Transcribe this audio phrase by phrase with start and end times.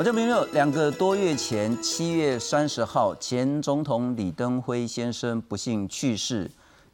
[0.00, 6.50] 我这朋友两个多月前，七月三十号，前总统李登辉先生不幸去世。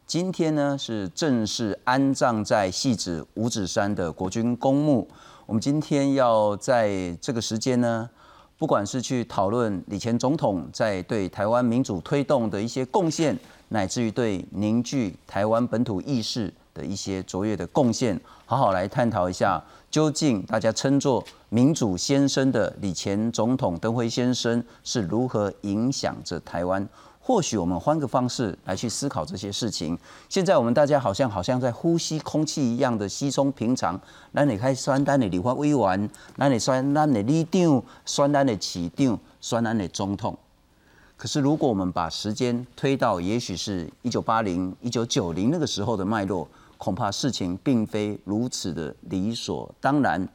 [0.08, 5.08] 今天呢是正式安葬在戏子五指山的国军公墓。
[5.46, 8.10] 我们今天要在这个时间呢，
[8.58, 19.62] 不管是去讨论李前总统在对台湾民主推动的一些贡献，乃至于对凝聚台湾本土意识的一些卓越的贡献，好好来探讨一下。
[19.88, 21.24] 究竟大家称作
[21.56, 26.86] 民主先生的李前总统登辉先生是如何影响着台湾？
[27.18, 29.98] 或许我们换个方式来去思考这些事情。
[30.28, 33.98] 现在我们大家好像好像在呼吸空气一样的稀松平常。
[34.32, 40.36] 那你开酸单的李发委员，那你酸单的立定，酸单的起定，酸单的总统。
[41.16, 46.46] 可是如果我们把时间推到也许是一九八零、一九九零那个时候的脉络。
[46.78, 50.28] 恐怕事情并非如此的理所当然。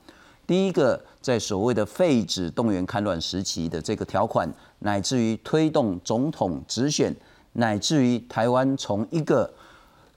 [0.52, 7.16] 第一个，在所谓的废止动员戡乱时期的这个条款，乃至于推动总统直选，
[7.54, 9.50] 乃至于台湾从一个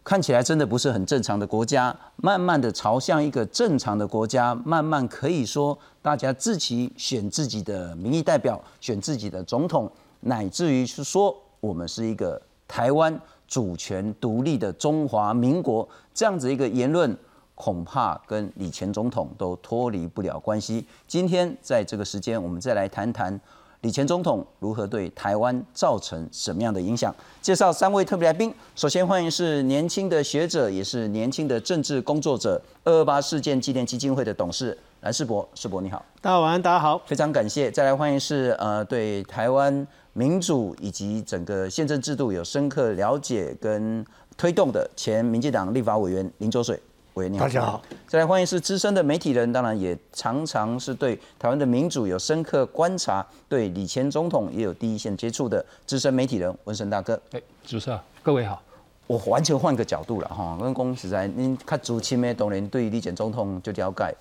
[0.02, 9.88] 看起来真的不是很正常的国家，慢慢的朝向一个正常的国家，慢慢可以说大家自己选自己的民意代表，选自己的总统，
[10.22, 13.16] 乃至于是说我们是一个台湾。
[13.46, 17.14] 主权独立的中华民国这样子一个言论，
[17.54, 20.84] 恐怕跟李前总统都脱离不了关系。
[21.06, 23.40] 今天在这个时间，我们再来谈谈
[23.80, 27.14] 李前总统如何对台湾造成什么样的影响。
[27.40, 35.48] 介绍三位特别来宾，首先欢迎是年轻的学者，也是年轻的政治工作者，二二八事件纪念基金会的董事蓝世博。
[35.54, 37.70] 世博你好，大家晚安，大家好，非常感谢。
[37.70, 39.86] 再来欢迎是呃对台湾。
[40.16, 46.80] 民主以及整个宪政制度有深刻了解跟推动的前民进党立法委员林卓水
[47.14, 47.82] 委员，你好，大家好。
[48.08, 57.20] 再来欢迎是资深的媒体人，当然也常常是对台湾的民主有深刻观察，对李前总统也有第一线接触的资深媒体人文生大哥。
[57.32, 58.60] 哎，主持人各位好。
[59.06, 64.16] 我完全换个角度了哈，跟公实在，您看主亲的当然对李前总统就了解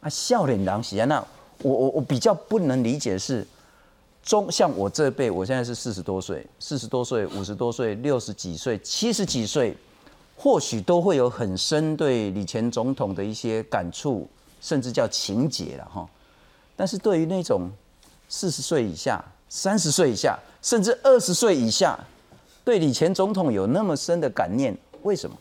[0.00, 1.22] 啊，笑脸郎喜啊，那
[1.62, 3.46] 我我我比较不能理解是。
[4.22, 9.74] 中像我这辈，我现在是四十多岁，四十多岁、五十多岁、六十几岁、七十几岁，
[10.42, 14.26] 或许都会有很深对李前总统的一些感触，
[14.58, 16.08] 甚至叫情结了哈。
[16.74, 17.70] 但是对于那种
[18.26, 21.98] 四十岁以下、三十岁以下，甚至二十岁以下，
[22.64, 25.36] 对李前总统有那么深的感念，为什么？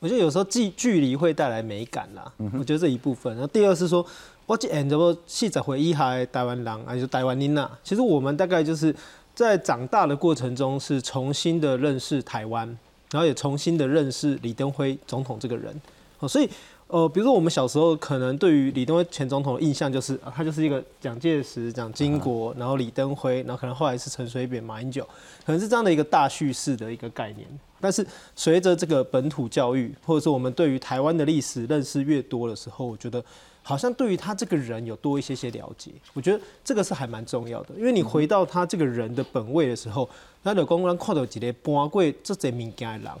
[0.00, 2.32] 我觉得有时候距距离会带来美感啦。
[2.58, 3.32] 我觉得这一部分。
[3.34, 4.04] 然后第二是说。
[4.46, 7.70] 我记得不细仔回忆还台湾人，还是台湾人呐。
[7.82, 8.94] 其实我们大概就是
[9.34, 12.78] 在长大的过程中，是重新的认识台湾，
[13.14, 15.72] 然后也重新的认识李登辉总统这个人。
[16.18, 16.50] 哦，所以
[16.88, 25.04] 呃，比如说我们小时候可能对于李登辉前总统的印象就是，他就是一个蒋介石、蒋经国，然后李登辉，然后可能后来是陈水扁、马英九，
[25.46, 27.46] 可能是这样的一个大叙事的一个概念。
[27.84, 33.22] 但是随着这个本土教育，或者说我们对于台湾的历史认识越多的时候，我觉得。
[33.66, 37.74] 好像对于他这个人有多一些些了解，我觉得这个是还蛮重要的。
[37.78, 40.06] 因为你回到他这个人的本位的时候，
[40.42, 43.12] 他的公关看到几列波贵这些民间的人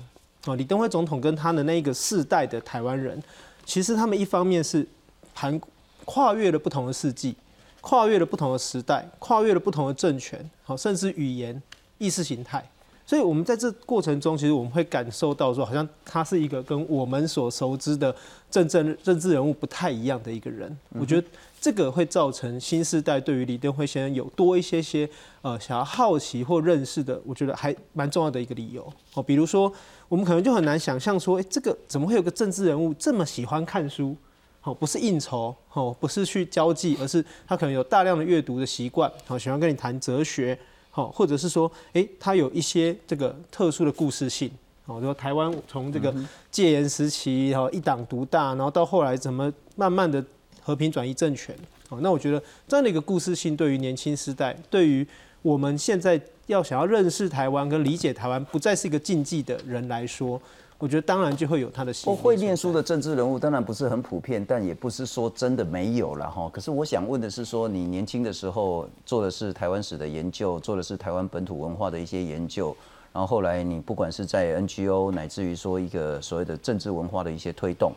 [0.44, 3.18] 哦，李登辉总统跟他的那一个世代的台湾人，
[3.64, 4.86] 其实他们一方面是
[5.34, 5.58] 盘
[6.04, 7.34] 跨越了不同的世纪，
[7.80, 11.62] 跨越了不同的时代，跨越了不同的政权，好，甚至语言、
[11.96, 12.62] 意识形态。
[13.06, 18.14] 所以，我们在这过程中，其实我们会感受到说，好像他是一个跟我们所熟知的
[18.50, 20.74] 政政政治人物不太一样的一个人。
[20.98, 21.26] 我觉得
[21.60, 25.06] 这个会造成新时代对于李登辉先生有多一些些
[25.42, 29.22] 呃想要好奇或认识的，我觉得还蛮重要的一个理由哦。
[29.22, 29.70] 比如说，
[30.08, 34.16] 我们可能就很难想象说，哎，这个怎么会有个政治人物这么喜欢看书？
[34.62, 40.58] 哦，不是应酬，哦，不是去交际，而是他可能有大量的阅读的习惯，好，喜欢跟你谈哲学。
[40.96, 44.48] 好，或者是说，哎，它有一些这个特殊的故事性，
[44.86, 46.14] 哦，说台湾从这个
[46.52, 50.24] 戒严时期，然后一党独大，然后到后来怎么慢慢的
[50.62, 51.52] 和平转移政权，
[51.88, 55.04] 哦，那我觉得这样的一个故事性，对于年轻时代，对于
[55.42, 60.40] 我们现在要想要认识台湾跟理解台湾，不再是一个禁忌的人来说。
[60.76, 61.94] 我觉得当然就会有他的。
[62.04, 66.50] 不会念书的政治人物当然不是很普遍，但也不是说真的没有了哈。
[66.52, 72.76] 可是我想问的是，说你年轻的时候做的是台湾史的研究，做的是台湾本土文化的一些研究，
[73.12, 77.92] 然后后来你不管是在 NGO，乃至于说一个所谓的政治文化的一些推动，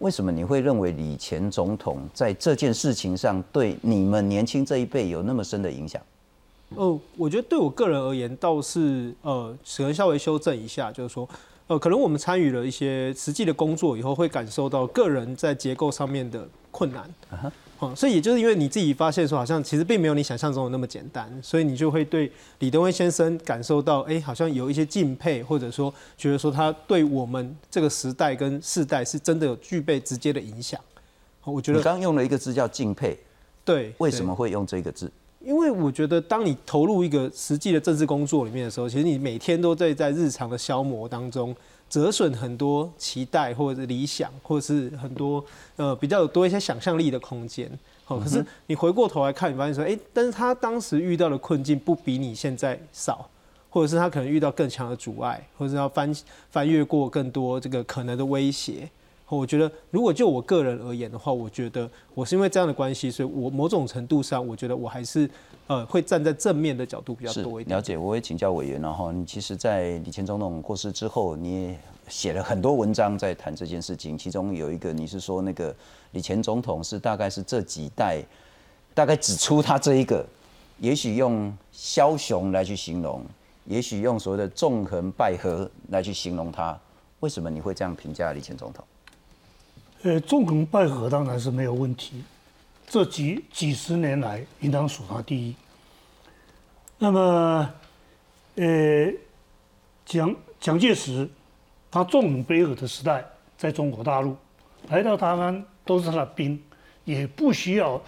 [0.00, 6.02] 为什么你会认为李前总统在这件事情上对你们年轻这一辈有那么深的影响？
[6.74, 11.26] 哦，我觉得对我个人而言，倒是呃，可能稍微修正一下，就是说。
[11.68, 17.12] 呃，可能我们参与了一些实际的工作以后，会感受到个人在结构上面的困难。
[17.78, 22.30] 哦，所以也就是因为你自己发现说，好像其实并没有你想象中的那么简单，所以你就会对
[22.60, 30.80] 李登辉先生感受到，哎，好像有一些敬佩，或者说觉得说他对我们这个时代跟世代是真的有具备直接的影响。
[31.44, 33.18] 我觉得你刚用了一个字叫敬佩，
[33.64, 35.10] 对，为什么会用这个字？
[35.40, 41.54] 因为我觉得，当你投入一个实际的政治工作里面的时候，其实你每天都在在日常的消磨当中。
[41.88, 45.42] 折损很多期待或者是理想，或者是很多
[45.76, 47.70] 呃比较有多一些想象力的空间。
[48.04, 53.30] 好，可是你回过头来看，你发现说，哎，但是他当时遇到的困境不比你现在少，
[53.70, 56.12] 或者是他可能遇到更强的阻碍，或者是要翻
[56.50, 58.90] 翻越过更多这个可能的威胁。
[59.28, 65.28] 我觉得，如果就我个人而言的话，我觉得我是因为这样的关系，所以我某种程度上，我觉得我还是
[65.66, 67.76] 呃会站在正面的角度比较多一点。
[67.76, 75.74] 了解，我也请教委员然后你其实，在李前总统过世之后，你也写了很多文章在谈这件事情，其中有一个你是说那个
[76.12, 78.22] 李前总统是大概是这几代，
[78.94, 80.24] 大概指出他这一个，
[80.78, 83.24] 也许用枭雄来去形容，
[83.64, 86.78] 也许用所谓的纵横捭阖来去形容他，
[87.18, 88.84] 为什么你会这样评价李前总统？
[90.02, 92.22] 呃，纵横捭阖当然是没有问题，
[92.86, 95.54] 这几几十年来应当数他第一。
[96.98, 97.70] 那么，
[98.56, 99.12] 呃，
[100.04, 101.28] 蒋蒋介石
[101.90, 103.24] 他纵横捭阖的时代，
[103.58, 104.36] 在中国大陆
[104.88, 106.62] 来到台湾都是他的兵，
[107.04, 108.00] 也不需要，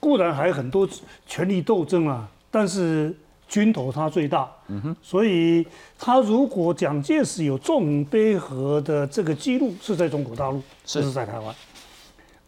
[0.00, 0.88] 固然还有很多
[1.26, 3.14] 权力斗争啊，但是。
[3.48, 5.66] 军头他最大，嗯所以
[5.98, 11.54] 他如果蒋介石有纵横捭阖的这个记录，是在中国大陆，不是在台湾。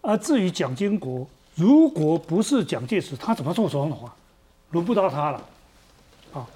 [0.01, 4.15] 而至于蒋经国，如果不是蒋介石，他怎么做总统啊？
[4.71, 5.45] 轮不到他了。
[6.33, 6.47] 啊，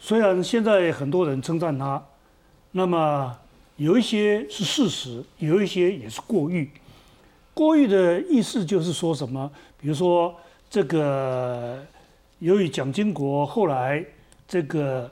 [0.00, 2.02] 虽然现在很多人称赞他，
[2.72, 3.36] 那么
[3.76, 6.70] 有一些是事实，有一些也是过誉。
[7.52, 9.50] 过誉的意思就是说什么？
[9.80, 10.34] 比如说
[10.68, 11.84] 这个。
[12.40, 14.04] 由于蒋经国后来
[14.46, 15.10] 这个，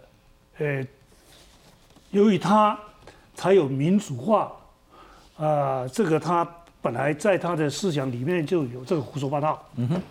[0.59, 0.85] 呃，
[2.11, 2.79] 由于他
[3.35, 4.53] 才有民主化，
[5.45, 6.49] 啊，这个他
[6.81, 9.63] 本来在他的思想里面就有这个胡说八道。
[9.77, 10.03] 嗯哼。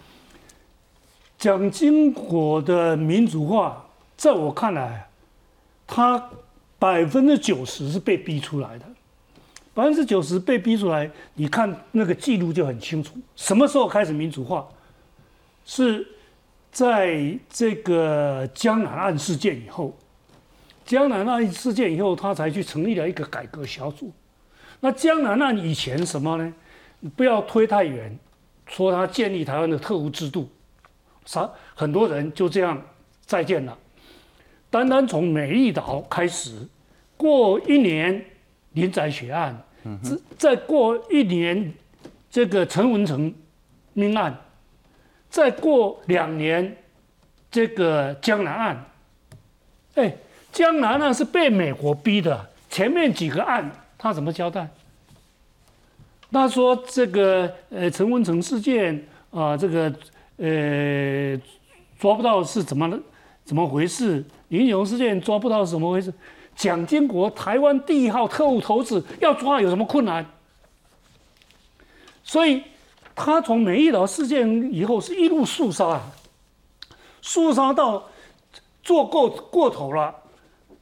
[1.37, 3.85] 蒋经国的民主化，
[4.17, 5.07] 在我看来，
[5.87, 6.29] 他
[6.77, 8.85] 百分之九十是被逼出来的，
[9.73, 11.09] 百分之九十被逼出来。
[11.35, 14.67] 你看那个记录就很清楚，什么时候开始民主化？
[15.65, 16.05] 是。
[16.73, 19.93] 在这个江南案事件以后，
[20.85, 24.09] 江南岸事件以后，他才去成立了一个改革小组。
[24.81, 26.53] 那江南案以前什么呢？
[27.15, 28.17] 不要推太远，
[28.67, 30.49] 说他建立台湾的特务制度，
[31.25, 32.79] 啥很多人就这样
[33.25, 33.77] 再见了。
[34.69, 36.67] 单单从美丽岛开始，
[37.15, 38.23] 过一年
[38.73, 39.63] 林宅血案，
[40.03, 41.73] 再再过一年
[42.29, 43.33] 这个陈文成
[43.93, 44.35] 命案。
[45.29, 46.75] 再过两年，
[47.49, 48.85] 这个江南案，
[49.95, 50.13] 哎，
[50.51, 52.49] 江南案是被美国逼的。
[52.69, 54.67] 前面几个案他怎么交代？
[56.31, 59.93] 他说这个呃陈文成事件啊，这个
[60.37, 61.39] 呃
[61.99, 62.99] 抓不到是怎么
[63.45, 64.25] 怎么回事？
[64.47, 66.11] 林永事件抓不到是怎么回事？
[66.55, 70.25] 蒋经国台湾第一号特务头子要抓有什么困难？
[72.23, 72.63] 所以。
[73.13, 76.01] 他从美丽岛事件以后是一路肃杀，
[77.21, 78.09] 肃杀到
[78.81, 80.15] 做过过头了。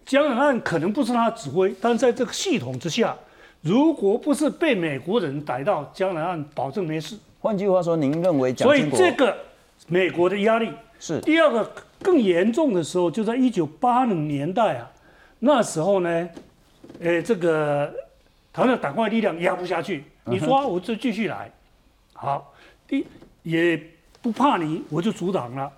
[0.09, 3.15] 江南案可能不是他指挥，但是在这个系统之下，
[3.61, 7.15] 如果不是被美国人逮到，江南岸保证没事。
[7.39, 8.51] 换句话说，您认为？
[8.55, 9.37] 所以这个
[9.85, 14.89] 美国的压力是第二个更严重的时候，就在一九八零年代啊，
[15.37, 16.29] 那时候呢，
[16.99, 17.93] 呃，这个
[18.51, 21.51] 台湾的党外力量压不下去，你说我就继续来。
[22.13, 22.51] 好，
[22.87, 23.05] 第
[23.43, 23.79] 也
[24.23, 25.71] 不怕你，我就阻挡了。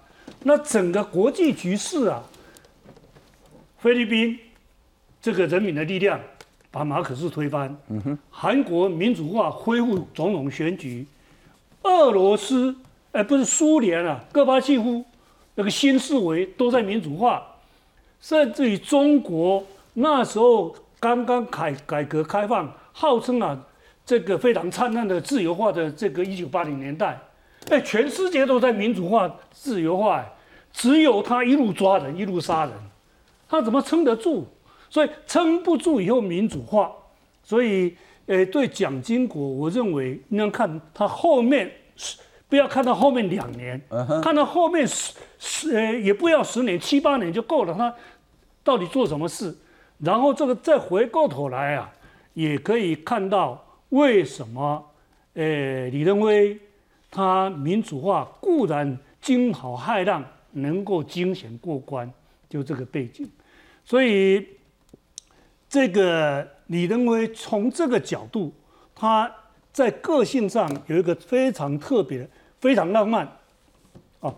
[0.44, 2.24] 那整个国际局势啊，
[3.82, 4.38] 菲律宾
[5.20, 6.20] 这个人民的力量
[6.70, 11.04] 把马可斯推翻，嗯哼，韩国民主化恢复总统选举，
[11.82, 12.76] 俄罗斯
[13.12, 15.04] 哎不是苏联啊，戈巴契夫
[15.56, 17.44] 那个新思维都在民主化，
[18.22, 23.66] 甚至于中国那时候刚刚改改革开放，号称啊。
[24.04, 27.18] 这个非常灿烂的自由化的这个一九八零年代，
[27.70, 30.26] 哎，全世界都在民主化、自由化，
[30.74, 32.74] 只有他一路抓人、一路杀人，
[33.52, 34.46] 他怎么撑得住？
[34.90, 36.90] 所以撑不住以后民主化，
[37.44, 42.18] 所以，呃，对蒋经国，我认为你要看他后面十，
[42.48, 43.82] 不要看到后面两年，
[44.24, 47.74] 看到后面十十，呃，也不要十年、七八年就够了。
[47.74, 47.94] 他
[48.64, 49.54] 到底做什么事？
[50.00, 51.92] 然后这个再回过头来啊，
[52.34, 53.62] 也可以看到。
[53.90, 54.82] 为什么？
[55.34, 56.58] 呃，李登辉
[57.10, 62.10] 他民主化固然惊涛骇浪，能够惊险过关，
[62.50, 63.30] 就这个背景。
[63.92, 64.48] 所以，
[65.68, 68.54] 这个李登辉从这个角度，
[68.96, 69.30] 他
[69.74, 72.26] 在个性上有一个非常特别、
[72.62, 73.28] 非常浪漫，
[74.22, 74.34] 啊，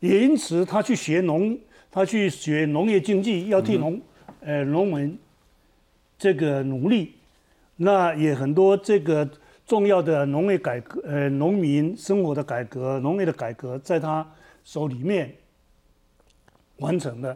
[0.00, 1.58] 也因此他去学农，
[1.90, 3.98] 他去学农业经济，要替农，
[4.40, 5.18] 呃，农民
[6.18, 7.14] 这个努力。
[7.76, 9.26] 那也很多这个
[9.66, 14.30] 重要的农业改革，呃，农民生活的改革，农业的改革，在他
[14.62, 15.34] 手里面
[16.76, 17.34] 完成了。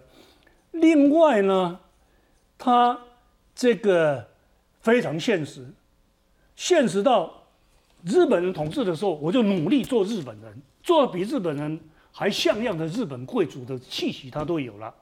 [0.74, 1.80] 另外呢，
[2.58, 2.98] 他
[3.54, 4.26] 这个
[4.80, 5.66] 非常现实，
[6.54, 7.32] 现实到
[8.04, 11.80] 日本人统治的时候，我就努力做日本人，做比日本人
[12.12, 14.94] 还像样的日本贵族的气息，他都有了。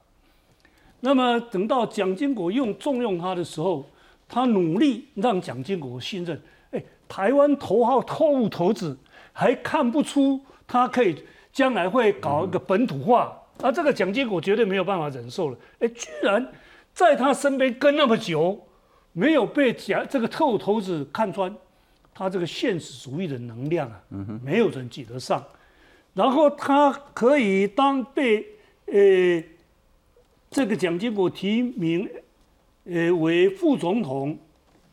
[1.01, 3.85] 那么等到蒋经国用重用他的时候。
[4.25, 8.97] 他努力让蒋经国信任，哎，台湾头号特务头子
[9.31, 16.51] 还看不出他可以将来会搞一个本土化，而这个蒋经国绝对没有办法忍受了，哎，居然
[16.93, 18.67] 在他身边跟那么久，
[19.13, 21.55] 没有被蒋这个特务头子看穿，
[22.13, 24.03] 他这个现实主义的能量啊，
[24.43, 25.41] 没有人挤得上，
[26.13, 28.45] 然后他可以当被
[28.87, 29.41] 呃
[30.51, 32.09] 这个蒋经国提名。
[32.85, 34.37] 呃，为副总统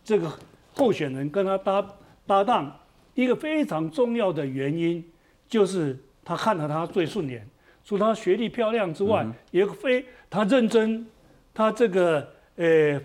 [0.05, 0.33] 这个
[0.75, 1.85] 候选人跟他搭
[2.25, 2.73] 搭档，
[3.15, 5.05] 一个非常重要的原因
[5.49, 7.45] 就是他看了他最顺眼，
[7.91, 11.05] 除他学历漂亮之外，也非他认真，
[11.53, 13.01] 他这个呃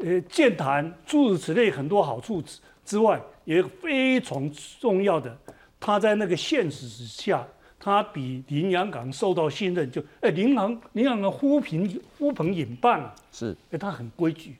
[0.00, 4.50] 呃健谈诸如此类很多好处之之外，也非常
[4.80, 5.38] 重要的，
[5.78, 7.46] 他在那个现实之下。
[7.78, 14.56] 他比林洋港受到信任，就哎，林航林洋港呼朋呼朋引伴啊，是哎，他很规矩，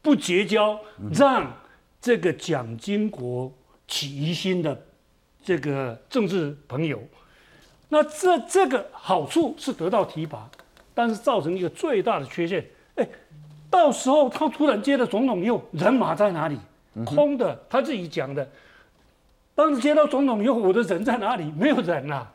[0.00, 0.80] 不结交，
[1.12, 1.54] 让
[2.00, 3.52] 这个蒋经国
[3.86, 4.86] 起疑心的
[5.44, 6.98] 这个政治朋友，
[7.88, 10.50] 那这这个好处是得到提拔，
[10.94, 12.64] 但是造成一个最大的缺陷，
[12.96, 13.08] 哎，
[13.70, 16.58] 到时候他突然接了总统以后，人马在哪里？
[17.04, 18.48] 空的，他自己讲的，
[19.54, 21.52] 当时接到总统以后，我的人在哪里？
[21.58, 22.32] 没有人啊。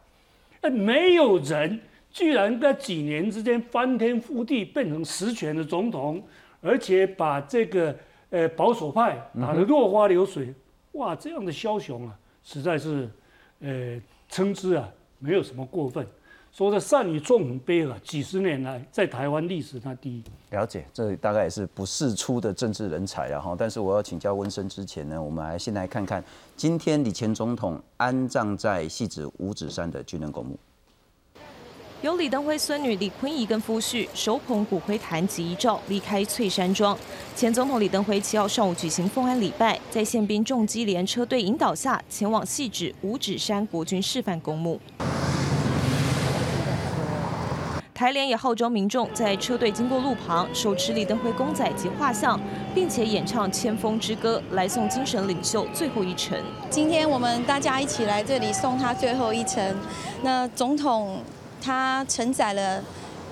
[0.62, 1.81] 哎，没有人
[2.12, 6.22] 居然在几年之间翻天覆地，变成实权的总统，
[6.62, 7.96] 而且把这个
[8.29, 10.53] 呃保守派打得落花流水。
[10.91, 13.10] 哇，这样的枭雄啊，实在是
[13.62, 14.88] 呃称之啊，
[15.21, 16.05] 没有什么过分。
[16.51, 20.21] 说的善于纵横捭阖，几十年来在台湾历史他第一。
[20.49, 23.55] 了解，这大概也是不世出的政治人才啊哈。
[23.57, 26.21] 但是我要请教温生之前呢，我们还先来看看
[26.57, 30.59] 今天李前总统安葬在戏子五指山的军人公墓。
[32.01, 36.98] 由李登辉孙女李坤仪跟夫婿手捧骨灰坛及遗照离开翠山庄。
[37.36, 44.79] 前总统李登辉七号上午举行封安礼拜，在宪兵重机连车队引导下，前往戏指五指山国军示范公墓。
[47.93, 52.39] 台联也号召民众在车队经过路旁，手持李登辉公仔及画像，
[52.74, 56.36] 并且演唱《千峰之歌》，来送精神领袖最后一程。
[56.67, 59.77] 今天我们大家一起来这里送他最后一程。
[60.24, 61.20] 那总统
[61.61, 62.83] 他承载了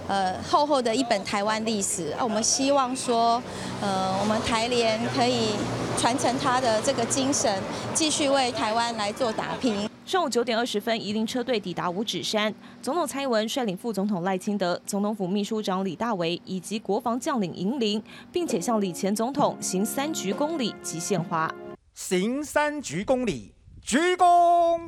[0.07, 3.41] 呃厚厚的一本台湾历史啊，我们希望说，
[3.81, 5.55] 呃，我们台联可以
[5.98, 7.62] 传承他的这个精神，
[7.93, 9.89] 继续为台湾来做打拼。
[10.05, 12.51] 上午九点二十分，移灵车队抵达五指山。
[12.81, 21.53] 总统蔡英文率领副总统赖清德、总统府秘书长李大为以及国防将领迎灵，并且向李前总统行三鞠躬礼及献花。
[21.93, 24.79] 行三鞠躬礼，鞠躬，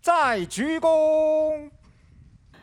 [0.00, 1.70] 再鞠躬。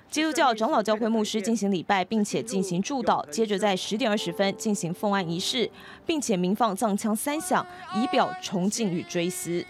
[0.09, 5.69] 基督教长老教会牧师进行礼拜，并且进行祝祷，接着在十点二十分进行奉安仪式，
[6.05, 9.65] 并且鸣放藏枪三响，以表崇敬与追思。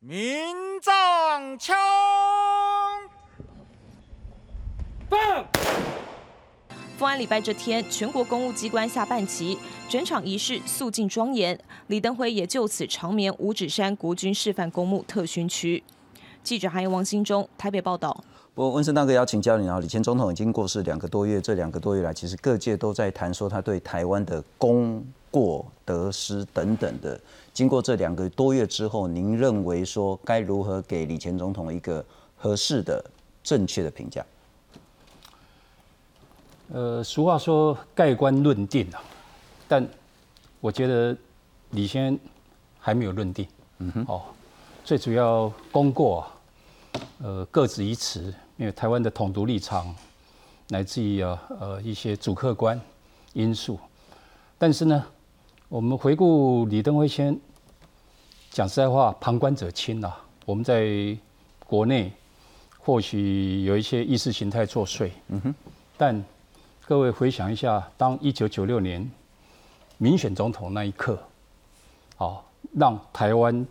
[0.00, 1.76] 鸣藏枪，
[5.08, 5.46] 放。
[6.98, 9.56] 奉安礼拜这天，全国公务机关下半旗，
[9.88, 11.58] 整场仪式肃静庄严。
[11.86, 15.84] 李登辉也就此长眠五指山国军示范公墓特训区。
[16.48, 18.24] 记者还有王新忠台北报道。
[18.54, 27.20] 我温森大哥要请教你啊，李前总统已经过世两个多月，这两个多月来，其实各界都在谈说他对台湾的功过得失等等的。
[27.52, 32.02] 经过这两个多月之后，您认为说该如何给李前总统一个
[32.34, 33.04] 合适的、
[33.42, 34.24] 正确的评价？
[36.72, 39.02] 呃，俗话说盖棺论定啊，
[39.68, 39.86] 但
[40.62, 41.14] 我觉得
[41.72, 42.18] 李先
[42.80, 43.46] 还没有论定。
[43.80, 44.22] 嗯哼，哦，
[44.82, 46.34] 最主要功过啊，
[47.22, 48.34] 呃，各执一词。
[48.56, 49.94] 因为台湾的统独立场
[50.70, 52.80] 来自于啊呃一些主客观
[53.34, 53.78] 因素，
[54.58, 55.06] 但是呢，
[55.68, 57.38] 我们回顾李登辉先
[58.50, 60.24] 讲实在话，旁观者清啊。
[60.44, 61.16] 我们在
[61.66, 62.12] 国内
[62.80, 65.54] 或许有一些意识形态作祟，嗯哼，
[65.96, 66.24] 但
[66.84, 69.08] 各位回想一下，当一九九六年
[69.98, 71.16] 民选总统那一刻，
[72.16, 72.42] 哦，
[72.74, 73.64] 让台湾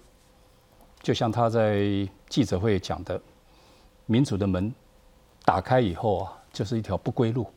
[1.07, 1.79] 就像他在
[2.27, 3.17] 记者会讲的，
[4.07, 4.73] 民主的门
[5.45, 7.47] 打开以后啊，就是一条不归路。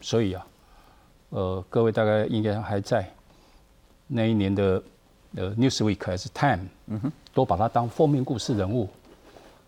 [0.00, 0.46] 所以啊，
[1.28, 3.06] 呃，各位大概应该还在
[4.06, 4.82] 那一年的
[5.36, 8.88] 呃《Newsweek》还是《Time》，嗯哼，都把他当封面故事人物，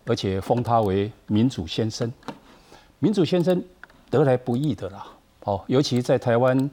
[0.07, 2.11] 而且封他为民主先生。
[2.97, 3.63] 民主先生
[4.09, 5.05] 得来不易的啦，
[5.41, 6.67] 哦，尤其在台湾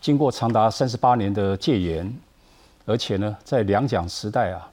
[0.00, 2.12] 经过长达三十八年的戒严，
[2.86, 4.68] 而且呢，在两蒋时代啊，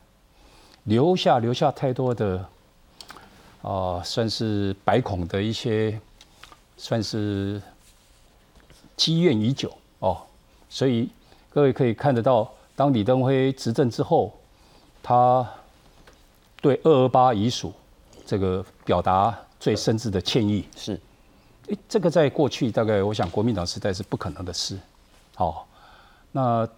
[0.83, 2.45] 留下留下太多的
[3.61, 5.99] 啊，算是百孔的一些，
[6.77, 7.61] 算是。
[8.95, 10.21] 积怨已久哦，
[10.69, 11.09] 所以
[11.49, 14.31] 各位可以看得到，当李登辉执政之后，
[15.01, 15.45] 他
[16.61, 17.73] 对二二八遗属
[18.23, 20.63] 这个表达最深挚的歉意。
[20.75, 20.93] 是，
[21.69, 24.77] 诶，这个在过去大概我想国民党时代是不可能的事。
[25.33, 25.67] 好，
[26.31, 26.69] 那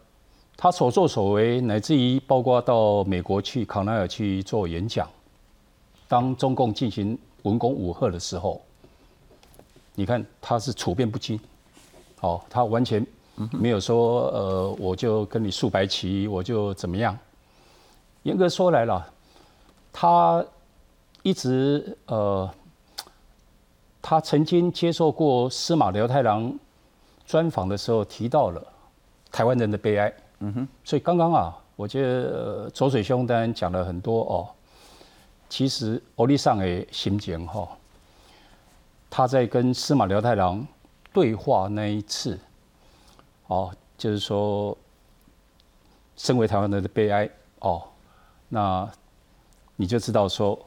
[0.57, 5.07] 他所作所为，乃至于包括到美国去康奈尔去做演讲，
[6.07, 8.61] 当中共进行文攻武吓的时候，
[9.93, 11.39] 你看他是处变不惊。
[12.21, 13.05] 哦，他完全
[13.51, 17.15] 没有说，呃，我就跟你竖白旗，我就怎么样？
[18.23, 19.05] 严格说来了，
[19.91, 20.43] 他
[21.21, 22.49] 一直呃，
[24.01, 26.57] 他曾经接受过司马辽太郎
[27.25, 28.65] 专访的时候提到了
[29.31, 30.11] 台湾人的悲哀。
[30.39, 34.49] 嗯哼，所以刚刚啊，我觉得左水兄当然讲了很多哦，
[35.49, 37.67] 其实欧丽上的心情哈，
[39.09, 40.65] 他在跟司马辽太郎。
[41.13, 42.37] 对话那一次，
[43.47, 44.77] 哦，就是说，
[46.17, 47.81] 身为台湾人的悲哀哦，
[48.49, 48.85] 那
[49.77, 50.59] 你就知道说，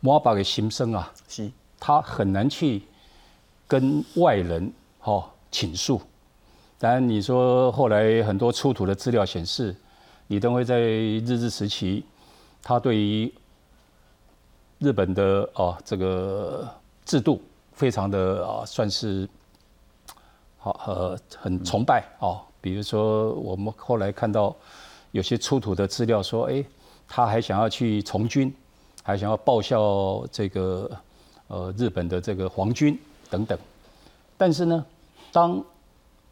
[0.00, 2.82] 摩巴的心声啊，是，他很难去
[3.68, 6.00] 跟外人哦倾诉。
[6.82, 9.72] 当然，你说后来很多出土的资料显示，
[10.26, 12.04] 李登辉在日治时期，
[12.60, 13.32] 他对于
[14.80, 16.68] 日本的哦这个
[17.04, 17.40] 制度
[17.72, 19.28] 非常的啊算是。
[20.58, 22.40] 好，呃，很崇拜哦。
[22.60, 24.52] 比如说，我们后来看到
[25.12, 26.64] 有些出土的资料说，哎，
[27.06, 28.52] 他还想要去从军，
[29.04, 30.90] 还想要报效这个
[31.46, 32.98] 呃日本的这个皇军
[33.30, 33.56] 等等。
[34.36, 34.84] 但是呢，
[35.30, 35.64] 当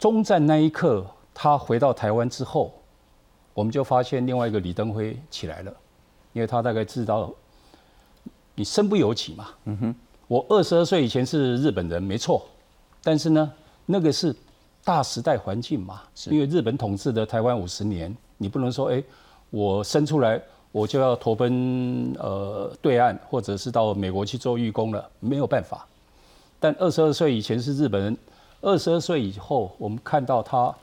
[0.01, 2.73] 中战那一刻，他回到台湾之后，
[3.55, 5.73] 我们就发现另外一个李登辉起来了，
[6.33, 7.31] 因为他大概知道
[8.57, 9.49] 你身不由己嘛。
[9.67, 9.95] 嗯哼，
[10.27, 12.43] 我二十二岁以前是日本人，没错，
[13.05, 13.53] 但是呢。
[13.93, 14.33] 那个是
[14.85, 16.03] 大时代环境嘛？
[16.27, 19.03] 因为日本统治的台湾五十年，你不能说哎，
[19.51, 25.85] 我生出来我就要投奔呃对岸，或者是到美国去做义工了，没有办法。
[26.61, 28.17] 但二十二岁以前是日本人，
[28.61, 30.75] 二十二岁以后，我们看到他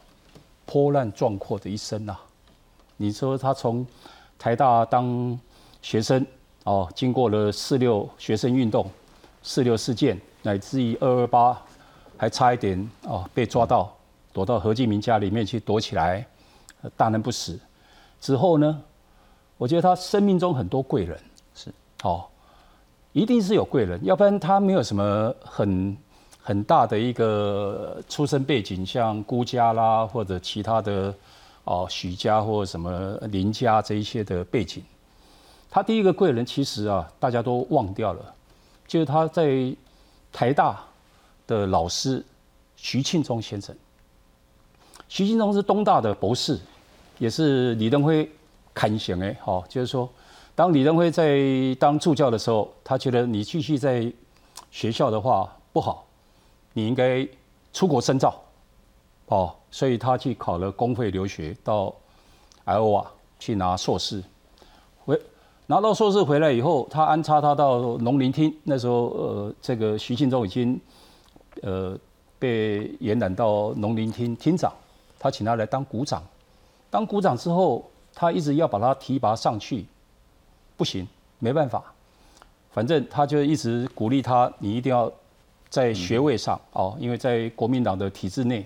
[0.66, 2.18] 波澜壮阔的一生呐。
[2.98, 3.86] 你说他从
[4.38, 5.40] 台大当
[5.82, 6.26] 学生
[6.64, 8.90] 哦，经过了四六学生运动、
[9.44, 11.62] 四六事件，乃至于二二八。
[12.20, 13.96] 还差一点哦，被抓到，
[14.34, 16.26] 躲到何敬明家里面去躲起来，
[16.96, 17.60] 大难不死。
[18.20, 18.82] 之后呢，
[19.56, 21.16] 我觉得他生命中很多贵人
[21.54, 22.26] 是哦，
[23.14, 25.96] 一定是有贵人，要不然他没有什么很
[26.48, 31.14] 很大的一个出身背景，像辜家啦或者其他的
[31.66, 34.82] 哦许家或什么林家这一些的背景。
[35.70, 38.34] 他第一个贵人其实啊，大家都忘掉了，
[38.88, 39.76] 就是他在
[40.32, 40.80] 台大。
[41.48, 42.22] 的老师
[42.76, 43.74] 徐庆忠先生，
[45.08, 46.60] 徐庆忠是东大的博士，
[47.20, 48.30] 也是李登辉
[48.74, 50.10] 看行哎，好，就是说，
[50.56, 51.40] 当李登辉在
[51.80, 54.12] 当助教的时候，他觉得你继续在
[54.72, 56.06] 学校的话不好，
[56.78, 57.28] 你应该
[57.74, 58.40] 出国深造，
[59.26, 61.92] 哦，所以他去考了公费留学到
[62.66, 64.22] 艾欧瓦去拿硕士，
[65.04, 65.20] 回
[65.66, 70.80] 拿到硕士回来以后，他安插他到农林厅，那时候呃，这个徐庆忠已经。
[71.64, 71.98] 呃，
[72.38, 74.72] 被延揽到农林厅厅长，
[75.18, 76.22] 他请他来当股长。
[76.92, 79.88] 当股长之后，他一直要把他提拔上去，
[80.78, 81.08] 不行，
[81.40, 81.84] 没办法。
[82.70, 85.12] 反正他就一直鼓励他，你一定要
[85.70, 88.66] 在学位上哦，因为在国民党的体制内，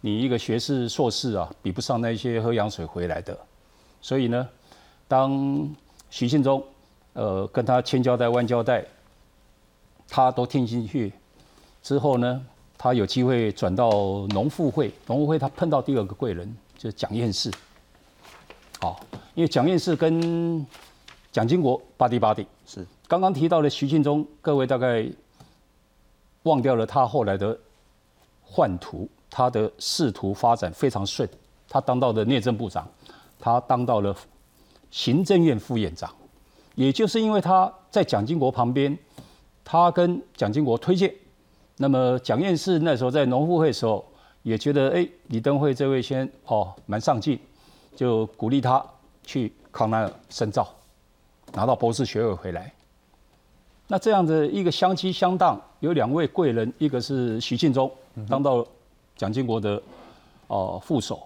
[0.00, 3.36] 你一个学士、硕士啊，比不上那些喝洋水回来的。
[4.00, 4.48] 所以呢，
[5.08, 5.68] 当
[6.10, 6.62] 徐庆忠
[7.12, 8.84] 呃跟他千交代万交代，
[10.08, 11.12] 他都听进去。
[11.82, 12.44] 之后呢，
[12.76, 13.90] 他有机会转到
[14.28, 17.50] 农妇会，农妇会他碰到第二个贵人就是蒋彦士，
[18.80, 19.00] 好，
[19.34, 20.66] 因为蒋彦士跟
[21.30, 25.06] 蒋经国巴蒂巴蒂是刚刚提到的徐庆忠，各位大概
[26.44, 27.58] 忘掉了他后来的
[28.48, 31.28] 宦途，他的仕途发展非常顺，
[31.68, 32.86] 他当到的内政部长，
[33.38, 34.16] 他当到了
[34.90, 36.10] 行政院副院长，
[36.74, 38.96] 也就是因为他在蒋经国旁边，
[39.64, 41.12] 他跟蒋经国推荐，
[41.78, 44.04] 那么蒋院士那时候在农妇会的时候，
[44.42, 47.38] 也觉得哎李登辉这位先哦蛮上进，
[47.96, 48.84] 就鼓励他
[49.24, 50.68] 去康奈尔深造，
[51.54, 52.72] 拿到博士学位回来。
[53.86, 57.90] 那这样的一个相期相当，有两位贵人，一个是徐庆忠，
[58.28, 58.66] 当到
[59.14, 59.80] 蒋经国的
[60.46, 61.22] 哦副手，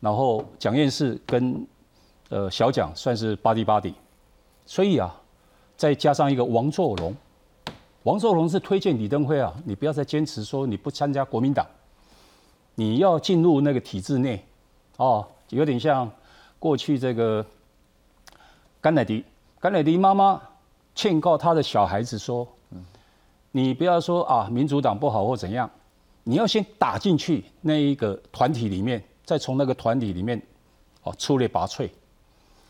[0.00, 1.66] 然后蒋介石跟
[2.30, 3.92] 呃小蒋算是巴蒂巴蒂，
[4.64, 5.14] 所以啊，
[5.76, 7.14] 再加上一个王作荣，
[8.04, 11.66] 王作荣是推荐李登辉啊，你不要再坚持说你不参加国民党，
[12.76, 14.42] 你要进入那个体制内，
[14.96, 16.10] 哦，有点像
[16.58, 17.44] 过去这个
[18.80, 19.22] 甘乃迪，
[19.60, 20.40] 甘乃迪妈妈。
[21.00, 22.46] 劝告他的小孩子说
[23.52, 25.70] ：“你不要说啊，民主党不好或怎样，
[26.24, 30.38] 你要先打进去那一个团体里面，再从那个团体里面
[31.02, 31.88] 哦出类拔萃。”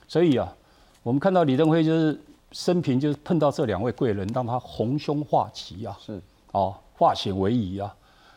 [0.06, 0.54] 所以啊，
[1.02, 2.20] 我们看到李登辉就是
[2.52, 7.92] 生平就是碰到这两位贵人，让他逢凶化吉啊，是哦化险为夷啊。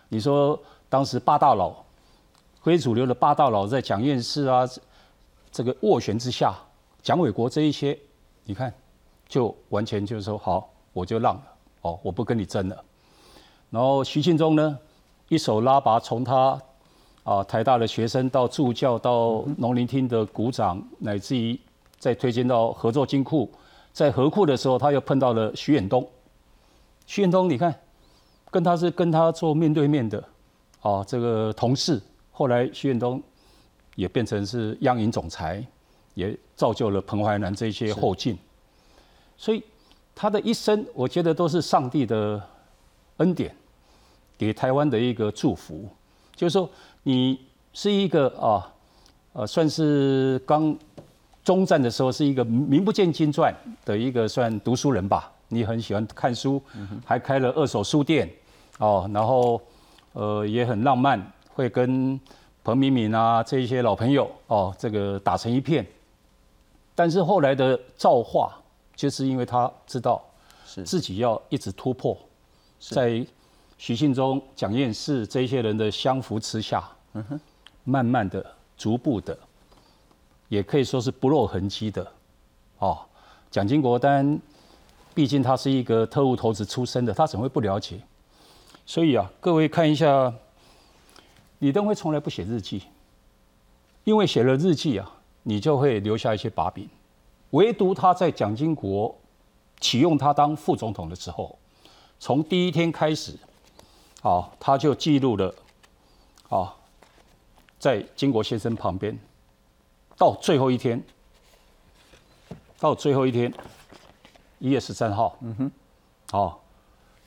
[0.09, 1.71] 你说当时八大佬，
[2.63, 4.67] 非主流的八大佬在蒋院士啊
[5.51, 6.55] 这个斡旋之下，
[7.03, 7.95] 蒋纬国这一些，
[8.45, 8.73] 你看。
[9.33, 11.43] 就完全就是说好，我就让了
[11.81, 12.83] 哦，我不跟你争了。
[13.71, 14.77] 然后徐庆忠呢，
[15.27, 16.61] 一手拉拔，从他
[17.23, 21.59] 啊台大的学生到助教，到农林厅的股长，乃至于
[21.97, 23.51] 再推荐到合作金库，
[23.91, 26.07] 在合库的时候，他又碰到了徐远东。
[27.07, 27.73] 徐远东，你看，
[28.51, 30.23] 跟他是跟他做面对面的
[30.81, 31.99] 啊，这个同事。
[32.31, 33.19] 后来徐远东
[33.95, 35.65] 也变成是央银总裁，
[36.13, 38.37] 也造就了彭淮南这些后进。
[39.37, 39.61] 所以
[40.15, 42.41] 他的一生，我觉得都是上帝的
[43.17, 43.53] 恩典，
[44.37, 45.87] 给台湾的一个祝福。
[46.35, 46.69] 就是说，
[47.03, 47.39] 你
[47.73, 48.71] 是一个啊，
[49.33, 50.75] 呃，算是刚
[51.43, 55.31] 中战的时候是一个名不见经传的一个算读书人吧。
[55.49, 56.61] 你很喜欢看书，
[57.05, 58.29] 还开了二手书店
[58.79, 59.59] 哦，然后
[60.13, 61.19] 呃也很浪漫，
[61.53, 62.19] 会跟
[62.63, 65.85] 彭敏敏啊这一些老朋友哦，这个打成一片。
[66.95, 68.55] 但是后来的造化。
[68.95, 70.23] 就是因为他知道，
[70.85, 72.17] 自己要一直突破，
[72.79, 73.25] 在
[73.77, 77.39] 徐信忠、蒋彦士这些人的相扶持下，嗯哼，
[77.83, 78.45] 慢慢的、
[78.77, 79.37] 逐步的，
[80.47, 82.11] 也可以说是不露痕迹的，
[82.79, 82.99] 哦，
[83.51, 84.39] 蒋经国当
[85.13, 87.99] 毕竟他是一个特务头子出身的，他怎么会不了解？
[88.85, 90.33] 所以啊，各位看一下，
[91.59, 92.83] 李登辉从来不写日记，
[94.03, 95.11] 因为写了日记啊，
[95.43, 96.89] 你就会留下一些把柄。
[97.53, 99.15] 唯独他在蒋经国
[99.79, 101.57] 启用他当副总统的时候，
[102.19, 103.37] 从第一天开始，
[104.23, 105.53] 啊，他就记录了，
[106.49, 106.75] 啊，
[107.77, 109.17] 在经国先生旁边，
[110.17, 111.03] 到最后一天，
[112.79, 113.53] 到最后一天，
[114.57, 115.71] 一月十三号，嗯哼，
[116.31, 116.63] 好，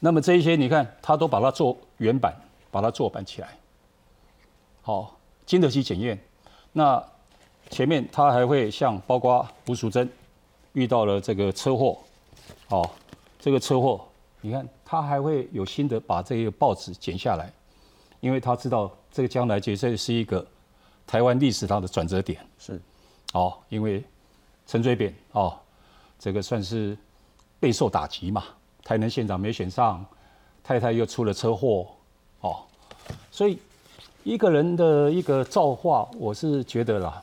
[0.00, 2.34] 那么这一些你看，他都把它做原版，
[2.72, 3.56] 把它做版起来，
[4.82, 6.18] 好，经得起检验，
[6.72, 7.15] 那。
[7.70, 10.08] 前面他还会像包括吴淑珍
[10.72, 11.98] 遇到了这个车祸，
[12.68, 12.88] 哦，
[13.38, 14.06] 这个车祸，
[14.40, 17.52] 你看他还会有心的把这个报纸剪下来，
[18.20, 20.46] 因为他知道这个将来绝对是一个
[21.06, 22.40] 台湾历史上的转折点。
[22.58, 22.80] 是，
[23.32, 24.02] 哦，因为
[24.66, 25.58] 陈水扁哦，
[26.18, 26.96] 这个算是
[27.58, 28.44] 备受打击嘛，
[28.84, 30.04] 台南县长没选上，
[30.62, 31.88] 太太又出了车祸，
[32.40, 32.60] 哦，
[33.30, 33.58] 所以
[34.22, 37.22] 一个人的一个造化，我是觉得啦。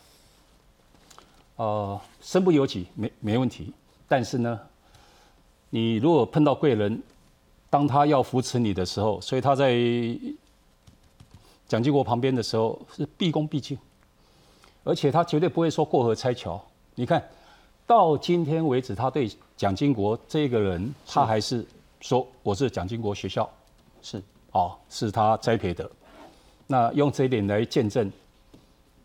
[1.56, 3.72] 呃，身不由己，没没问题。
[4.08, 4.60] 但是呢，
[5.70, 7.02] 你如果碰到贵人，
[7.70, 9.76] 当他要扶持你的时候，所以他在
[11.68, 13.78] 蒋经国旁边的时候是毕恭毕敬，
[14.84, 16.64] 而且他绝对不会说过河拆桥。
[16.96, 17.24] 你看
[17.88, 21.66] 到今天为止，他对蒋经国这个人，他还是
[22.02, 23.50] 说我是蒋经国学校，
[24.02, 25.90] 是哦，是他栽培的。
[26.68, 28.12] 那用这一点来见证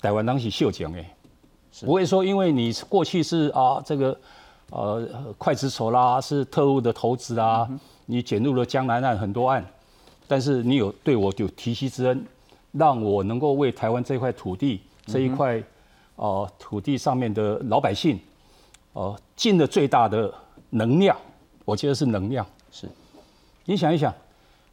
[0.00, 1.14] 台湾当时秀奖哎。
[1.84, 4.18] 不会说，因为你过去是啊，这个
[4.70, 7.68] 呃刽子手啦，是特务的头子啊，
[8.06, 9.64] 你卷入了江南案很多案，
[10.26, 12.24] 但是你有对我有提携之恩，
[12.72, 15.62] 让我能够为台湾这块土地这一块
[16.16, 18.18] 哦土地上面的老百姓
[18.92, 20.32] 哦尽了最大的
[20.70, 21.16] 能量，
[21.64, 22.44] 我觉得是能量。
[22.70, 22.88] 是，
[23.64, 24.12] 你想一想，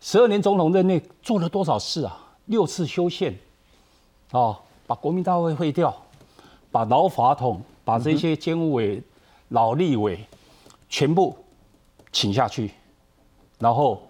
[0.02, 2.22] 十二年总统任内做了多少事啊？
[2.48, 3.34] 六次修宪，
[4.32, 5.96] 哦，把国民大会废掉。
[6.76, 9.02] 把老法统、把这些监务委、
[9.48, 10.20] 老立委
[10.90, 11.34] 全部
[12.12, 12.70] 请下去，
[13.60, 14.06] 然后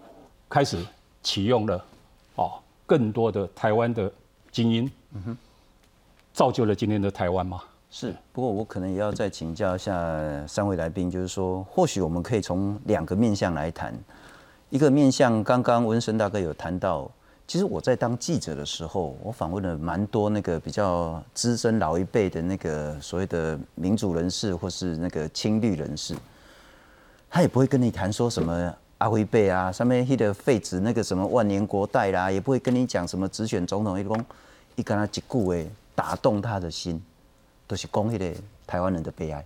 [0.48, 0.84] 开始
[1.22, 1.84] 启用了
[2.34, 4.10] 哦更多的台湾的
[4.50, 4.90] 精英，
[6.32, 7.62] 造就了今天的台湾嘛。
[7.88, 13.96] 是，不过我可能也要再请教一下三位来宾，就是说，或许我们可以从两个面向来谈。
[14.70, 17.08] 一个面向，刚刚文生大哥有谈到，
[17.46, 26.16] 其实我在当记者的时候，我访问了蛮多那个比较资深老一辈的那个所谓的民主人士或是那个亲绿人士，
[27.30, 34.24] 他也不会跟你谈说什么阿辉贝啊，上面那个废纸那个什么万年国代啦，也不会跟你讲什么直选总统，一共
[34.74, 37.02] 一跟他一句话打动他的心。
[37.68, 38.32] 都是讲迄个
[38.64, 39.44] 台湾人的悲哀，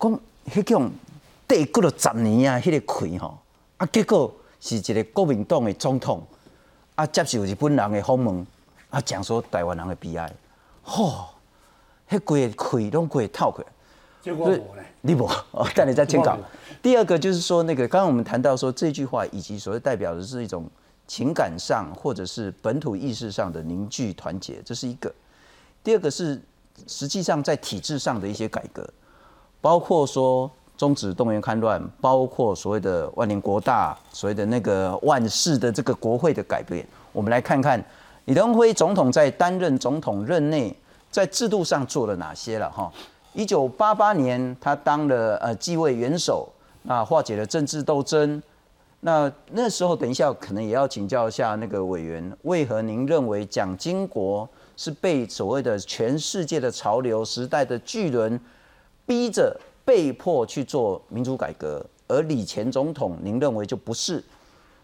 [0.00, 0.90] 讲迄种
[1.46, 3.38] 帝国了十年啊，迄个亏吼，
[3.76, 6.26] 啊结果是一个国民党的总统
[6.94, 8.46] 啊接受日本人的访问，
[8.90, 10.32] 啊讲说台湾人的悲哀，
[10.82, 11.28] 吼，
[12.08, 13.64] 迄个亏拢过透过，
[14.22, 15.26] 结果我你无？
[15.52, 16.38] 哦，等你再听讲。
[16.82, 20.68] 第二个就是说，那个刚刚我们谈到说这句话，以及所谓代表的是一种
[21.06, 25.12] 情感上或者是本土意识上的凝聚团结，这是一个。
[25.82, 26.40] 第二个是
[26.86, 28.88] 实际上在体制上的一些改革，
[29.60, 36.86] 包括说终止动员戡乱，包括所谓的万年国大，所谓的那个万世的这个国会的改变。
[37.12, 37.84] 我们来看看
[38.24, 40.74] 李登辉总统在担任总统任内，
[41.10, 42.90] 在制度上做了哪些了哈。
[43.34, 46.48] 一九八八年，他当了呃继位元首，
[46.84, 48.42] 那化解了政治斗争。
[49.00, 54.48] 那那时候，等一下可能也要请教一下那个委员，为何您认为蒋经国？
[54.76, 58.40] 是被所谓的全世界的潮流时代的巨轮
[59.04, 64.22] 逼着被迫去做民主改革，而李前总统，您认为就不是？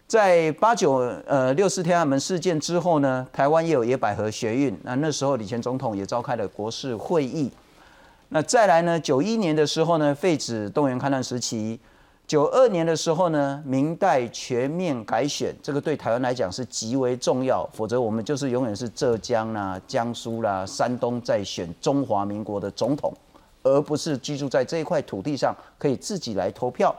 [0.07, 0.93] 在八九
[1.27, 7.51] 呃六四天安门事件之后呢，台湾也有野百合学运，那那时候李前总统也召开了国事会议。
[8.29, 11.79] 那再来呢，九一年的时候呢，废止动员戡乱时期。
[12.25, 17.63] 九二年的时候呢，明代全面改选，这个对台湾来讲是极为重要。
[17.71, 23.13] 否则我们就是永远是浙江啦、江苏啦、山东在选中华民国的总统，
[23.65, 26.95] 而不是居住在这一块土地上可以自己来投票。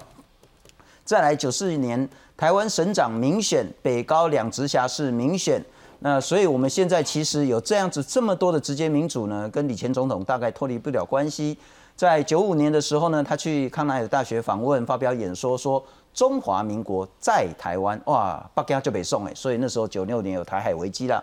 [1.05, 5.65] 再来九四年，台湾省长民选，北高两直辖市民选。
[6.01, 11.57] 那所以我们现在其实有这样子这么多的直接民主呢，跟李前总统大概脱离不了关系。
[11.95, 21.23] 在九五年的时候呢，他去康奈尔大学访问，发表演说，说中华民国在台湾，哇，北京就北宋哎，所以那时候九六年有台海危机了。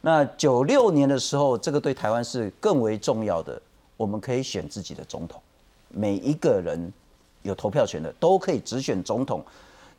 [0.00, 3.60] 那九六年的时候，这个对台湾是更为重要的，
[3.98, 5.38] 我们可以选自己的总统，
[5.90, 6.90] 每一个人
[7.42, 9.44] 有投票权的都可以直选总统，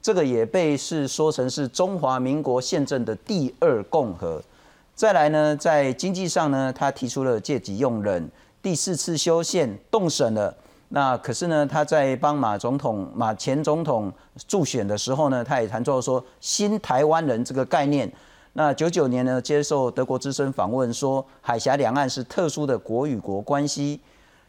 [0.01, 4.41] 这个也被是说成是中华民国宪政的第二共和。
[4.95, 8.27] 再来呢，在经济上呢，他提出了借机用人。
[8.61, 10.55] 第四次修宪动审了，
[10.89, 14.11] 那可是呢，他在帮马总统、马前总统
[14.47, 18.09] 助选的时候呢，他也谈到说新台湾人这个概念。
[18.53, 23.99] 那九九年呢，接受德国之声访问说，海峡两岸是特殊的国与国关系。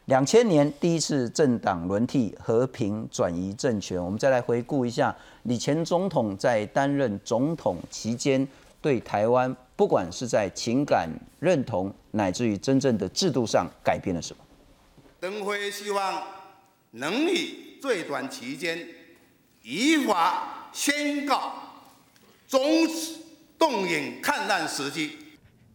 [0.06, 4.02] 两千年第一次政党轮替，和平转移政权。
[4.02, 8.46] 我们再来回顾一下李前总统在担任总统期间
[8.80, 9.54] 对台湾。
[9.76, 11.08] 不管是在情感
[11.38, 14.42] 认同，乃至于真正的制度上改变了什么，
[15.20, 16.22] 登辉希望
[16.90, 18.78] 能以最短期间
[19.62, 21.52] 依法宣告
[22.46, 23.19] 终止
[23.60, 25.10] 动员抗战时期。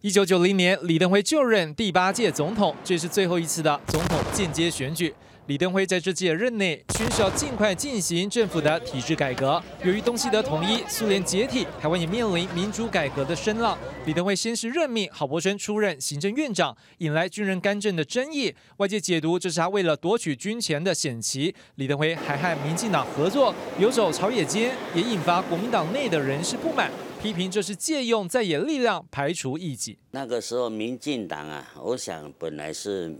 [0.01, 5.13] 一九九零年，李登辉就任第八届总统，这是最后一次的总统间接选举。
[5.45, 9.61] 李登辉在这届任内宣誓要尽快进行政府的体制改革。
[9.83, 13.77] 由于东西德统一、苏联解体，台湾也面临民主改革的声浪。
[14.07, 18.51] 李登辉先是任命郝柏村出任行政院长，引来军人干政的争议。
[18.77, 21.53] 外界解读这是他为了夺取军权的险棋。
[21.75, 26.89] 李登辉还和民进党合作，游走朝野间，也引发国民党内的人士不满，
[27.25, 29.97] 批评就是借用在野力量排除异己。
[30.11, 33.15] 那个时候，民进党啊，我想本来是。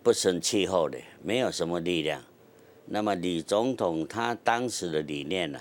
[0.00, 2.22] 不生气候的，没有什么力量。
[2.84, 5.58] 那么李总统他当时的理念呢？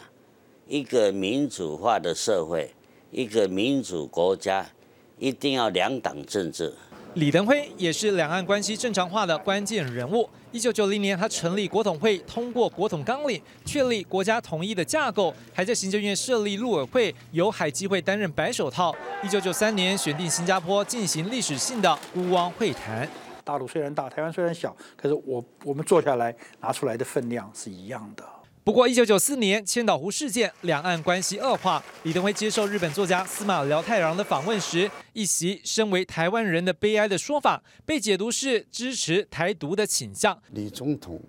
[0.67, 2.69] 一个民主化的社会，
[3.09, 4.69] 一个民主国家，
[5.17, 6.71] 一定要两党政治。
[7.15, 10.29] 李登辉也是两岸关系正常化的关键人物。
[10.51, 18.93] 一九九零年，他成立国统会，通过国统纲领，确立国家统一的架构，还在行政院设立陆委会，由海基会担任白手套。
[19.23, 23.07] 一九九三年，选定新加坡进行历史性的孤汪会谈。
[23.45, 28.25] 大陆虽然大，台湾虽然小，可是我我们坐下来拿出来的分量是一样的。
[28.65, 31.83] 不过，一九九四年千岛湖事件，两岸关系恶化。
[32.01, 40.41] 李登辉接受日本作家司马辽太郎的访问时，一席“身为台湾人的悲哀”的说法，被解读是支持台独的倾向。
[40.49, 41.21] 李总统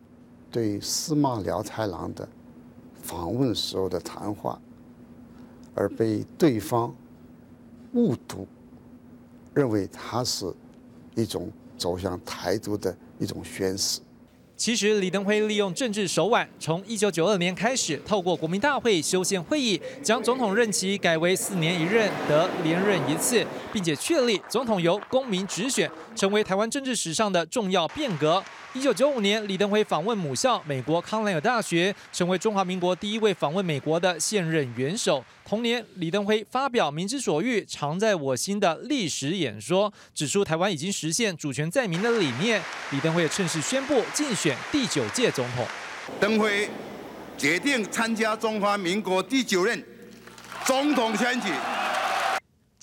[0.50, 2.26] 对司马辽太郎的
[3.02, 4.58] 访问时候的谈话，
[5.74, 6.96] 而被对方
[7.92, 8.48] 误读，
[9.52, 10.50] 认为他是
[11.14, 14.00] 一种走向台独的一种宣示。
[14.56, 28.42] 其实，李登辉利用政治手腕，从一九九二年开始，透过国民大会修宪会议，将总统任期改为四年一任，得连任一次，并且确立总统由公民直选，成为台湾政治史上的重要变革。
[28.72, 35.22] 一九九五年，李登辉访问母校美国康奈尔大学，成为中华民国第一位访问美国的现任元首。
[35.46, 42.60] 同年，李登辉发表“民之所欲，常在我心”的历史演说，指出台湾已经实现主权在民的理念。
[42.90, 45.64] 李登辉也趁势宣布竞选第九届总统。
[46.18, 46.68] 登辉
[47.38, 49.82] 决定参加中华民国第九任
[50.64, 51.48] 总统选举。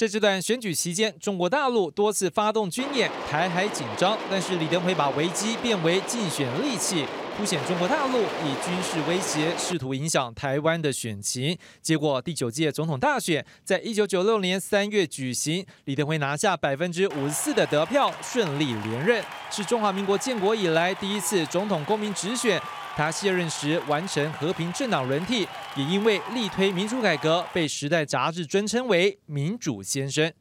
[0.04, 7.06] 在这段选举期间，中国大陆多次发动军演，台海紧张，但是李登辉把危机变为竞选利器。
[7.36, 22.62] 凸显中国大陆以军事威胁试图影响台湾的选情，结果第九届总统大选在一九九六年三月举行，李登辉拿下百分之五十四的得票，顺利连任，是中华民国建国以来第一次总统公民直选。
[22.96, 30.32] 他卸任时完成和平政党轮替，也因为力推民主改革，被《时代》杂志尊称为“民主先生”。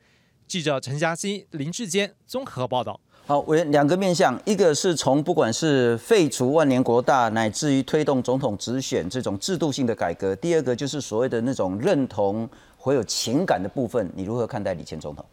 [0.46, 3.00] 记者陈嘉欣、林志坚综合报道。
[3.32, 15.24] 好，我两个面向，一个是从不管是废除万年国大，乃至于推动总统直选这种制度性的改革；第二个就是所谓的那种认同会有情感的部分，你如何看待李前总统？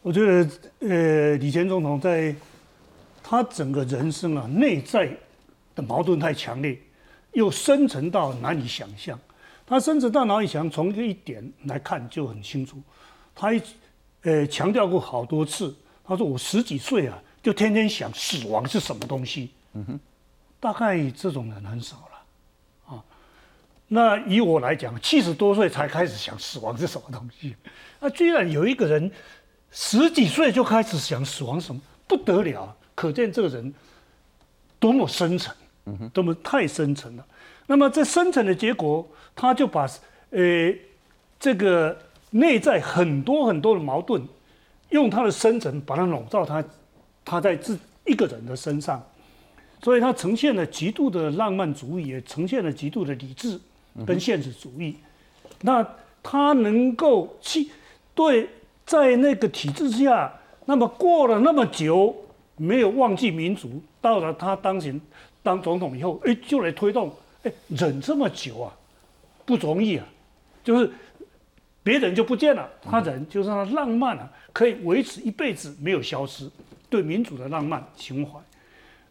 [0.00, 2.34] 我觉得，呃，李前总统在
[3.22, 5.14] 他整个人生啊，内在
[5.74, 6.74] 的矛盾太强烈，
[7.34, 9.20] 又深沉到难以想象。
[9.66, 12.78] 他深沉到难以想象，从这一点来看就很清楚。
[13.34, 13.60] 他一
[14.22, 15.74] 呃强调过好多次。
[16.06, 20.00] 他说：“我十几岁啊，就天天想死亡是什么东西。”嗯哼，
[20.60, 23.02] 大概这种人很少了，啊。
[23.88, 27.56] 那以我来讲，七十多岁才开始想死亡是什么东西，
[28.00, 29.10] 那居然有一个人
[29.70, 32.76] 十几岁就开始想死亡，什么不得了？
[32.94, 33.72] 可见这个人
[34.78, 35.54] 多么深沉，
[35.86, 37.26] 嗯哼，多么太深沉了。
[37.66, 39.88] 那么这深沉的结果，他就把
[40.30, 40.38] 呃
[41.40, 41.98] 这个
[42.30, 44.22] 内在很多很多的矛盾。
[44.94, 46.64] 用他的深沉把它笼罩，他
[47.24, 47.76] 他在自
[48.06, 49.04] 一个人的身上，
[49.82, 53.58] 所以他呈现了极度的浪漫主义，也呈现了极度的理智
[54.06, 54.94] 跟现实主义。
[55.62, 55.84] 那
[56.22, 57.68] 他能够去
[58.14, 58.48] 对
[58.86, 60.32] 在那个体制下，
[60.66, 62.14] 那么过了那么久
[62.56, 65.00] 没有忘记民族，到了他当选
[65.42, 68.72] 当总统以后，哎，就来推动，哎，忍这么久啊，
[69.44, 70.06] 不容易啊，
[70.62, 70.88] 就是
[71.84, 74.28] 别人就不见了，他人就是他浪漫啊。
[74.52, 76.50] 可以维持一辈子没有消失，
[76.88, 78.40] 对民主的浪漫情怀。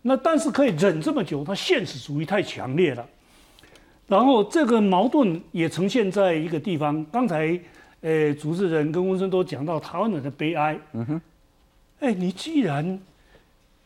[0.02, 3.06] 那但是可以忍这么久，他现实主义太强烈了。
[4.08, 7.06] 然后这个矛盾也呈现在一个地方。
[7.12, 7.60] 刚才，
[8.02, 10.78] 呃，主持人跟温生都讲到台湾人的悲哀。
[10.94, 11.22] 嗯哼。
[12.00, 13.00] 哎，你既然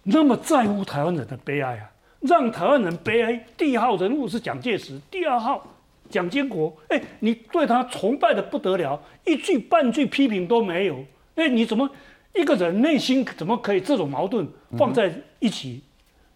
[0.03, 3.45] 那么在乎台湾人的悲哀啊，让台湾人悲哀。
[3.55, 5.65] 第一号人物是蒋介石，第二号
[6.09, 6.75] 蒋经国。
[6.89, 11.03] 哎，你对他崇拜的不得了，一句半句批评都没有。
[11.35, 11.89] 哎，你怎么
[12.33, 15.81] 一个人内心怎么可以这种矛盾放在一起？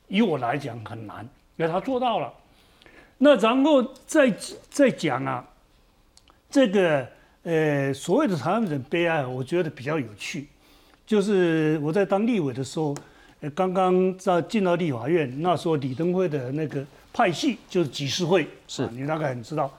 [0.08, 1.24] 以我来讲很难，
[1.56, 2.34] 因为他做到了。
[3.18, 4.30] 那然后再
[4.70, 5.48] 再讲啊，
[6.50, 7.08] 这个
[7.44, 10.48] 呃所谓的台湾人悲哀，我觉得比较有趣。
[11.06, 12.96] 就是我在当立委的时候，
[13.42, 19.72] 呃，刚刚在进到立法院，那时候李登辉的那个派系就是集思会，是你大概很知道，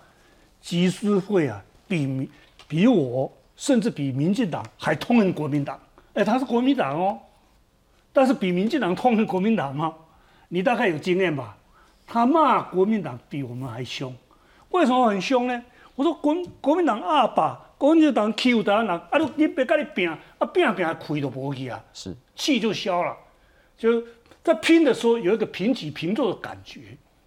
[0.61, 2.31] 集思会啊，比
[2.67, 3.33] 比我。
[3.55, 5.79] 甚至比民进党还痛恨国民党，
[6.15, 7.21] 哎，他是国民党哦，
[8.13, 9.95] 但是比民进党痛恨国民党吗？
[10.49, 11.57] 你大概有经验吧？
[12.07, 14.13] 他骂国民党比我们还凶，
[14.71, 15.63] 为什么很凶呢？
[15.95, 23.15] 我说国国民党阿爸国民党欺负台湾人，啊，你你别跟你拼，啊拼拼亏都不去啊，是气就消了，
[23.77, 24.03] 就
[24.43, 26.81] 在拼的时候有一个平起平坐的感觉，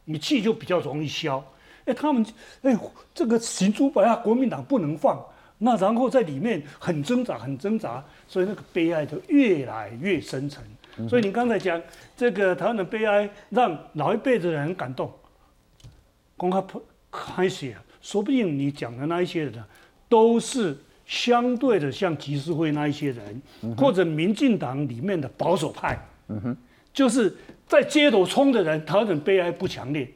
[0.05, 1.43] 你气就比较容易消。
[1.85, 2.25] 哎，他们
[2.61, 2.75] 哎
[3.13, 5.23] 这个行猪白啊，国民党不能放。
[5.57, 10.61] 那然后在里面很挣扎，很挣扎，所以那个悲哀就越来越深沉。
[11.07, 11.81] 所以你刚才讲
[12.15, 15.11] 这个台湾的悲哀，让老一辈的人很感动。
[16.35, 16.63] 公开
[17.09, 19.63] 开始啊，说不定你讲的那一些人，
[20.09, 23.41] 都是相对的像集思会那一些人，
[23.77, 25.97] 或者民进党里面的保守派。
[26.27, 26.57] 嗯哼，
[26.95, 27.35] 就是
[27.67, 30.09] 在街头冲的人，台湾人悲哀不强烈。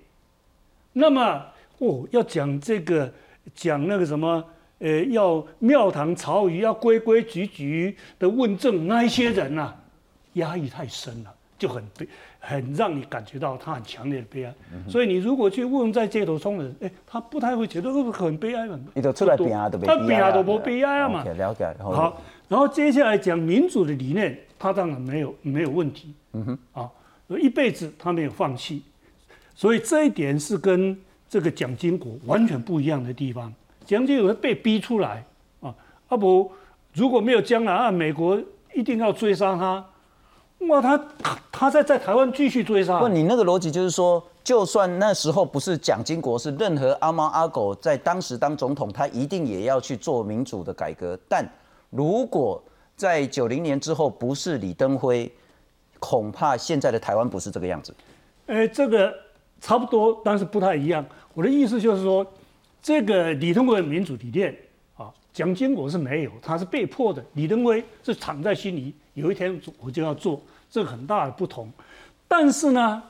[0.94, 1.46] 那么
[1.80, 3.12] 哦，要讲这个，
[3.54, 4.44] 讲那个什么，
[4.80, 9.76] 呃，要庙堂朝仪要规规矩矩的问政，那一些人呐，
[10.34, 12.08] 压抑太深了，就很悲，
[12.40, 14.54] 很让你感觉到他很强烈的悲哀。
[14.88, 18.80] 所以你如果去问在街头冲的人，哎，他不太会觉得很悲哀嘛。
[18.94, 21.08] 你都出来拼啊，都他拼啊，都不悲哀。
[21.34, 21.76] 了解。
[21.80, 26.14] 好，然后接下来讲民主的理念，他当然没有没有问题。
[26.34, 26.60] 嗯哼。
[26.74, 26.90] 啊，
[27.28, 28.84] 所以一辈子他没有放弃，
[29.56, 30.98] 所以这一点是跟
[31.30, 33.54] 这个蒋经国完全不一样的地方。
[33.86, 35.26] 蒋经国被逼出来
[35.62, 35.74] 啊，
[36.08, 36.52] 阿不
[36.94, 38.42] 如果没有江南岸，美国
[38.74, 39.86] 一定要追杀他。
[40.68, 41.08] 哇，他
[41.52, 43.00] 他在在台湾继续追杀。
[43.00, 51.18] 不，你那个逻辑就是说，就算那时候不是蒋经国，是任何阿猫阿狗在当时当总统，他一定也要去做民主的改革。
[51.30, 51.48] 但
[51.90, 52.62] 如果
[52.98, 55.32] 在九零年之后不是李登辉，
[56.00, 57.94] 恐怕现在的台湾不是这个样子。
[58.48, 59.14] 呃，这个
[59.62, 61.06] 差不多，但是不太一样。
[61.34, 62.26] 我的意思就是说，
[62.82, 64.56] 这个李登辉的民主理念
[64.98, 67.24] 啊，蒋经国是没有，他是被迫的。
[67.34, 68.94] 李登辉是藏在心里。
[69.14, 70.42] 有一天我就要做，
[70.72, 71.70] 这个很大的不同。
[72.28, 73.04] 但是呢，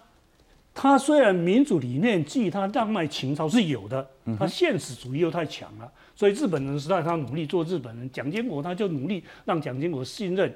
[0.74, 4.06] 他虽然民主理念基他浪漫情操是有的，
[4.38, 5.90] 他现实主义又太强了。
[6.16, 10.54] 所以日本人时代他努力做日本人，蒋经国他就努力让蒋经国信任。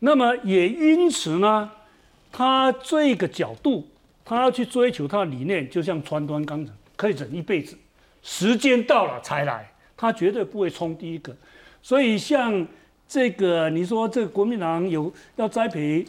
[0.00, 1.70] 那么也因此呢，
[2.32, 3.86] 他这个角度，
[4.24, 7.76] 他要去追求他的理念，就像川端康成可以忍一辈子，
[8.22, 11.36] 时间到了才来，他绝对不会冲第一个。
[11.82, 12.66] 所以像。
[13.10, 16.04] 这个你说这个国民党有要栽培，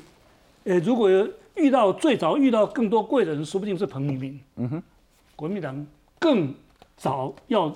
[0.66, 1.10] 呃，如果
[1.56, 4.38] 遇到最早遇到更多贵人，说不定是彭明敏。
[4.58, 4.84] 嗯哼，
[5.34, 5.88] 国民党
[6.20, 6.54] 更
[6.98, 7.74] 早要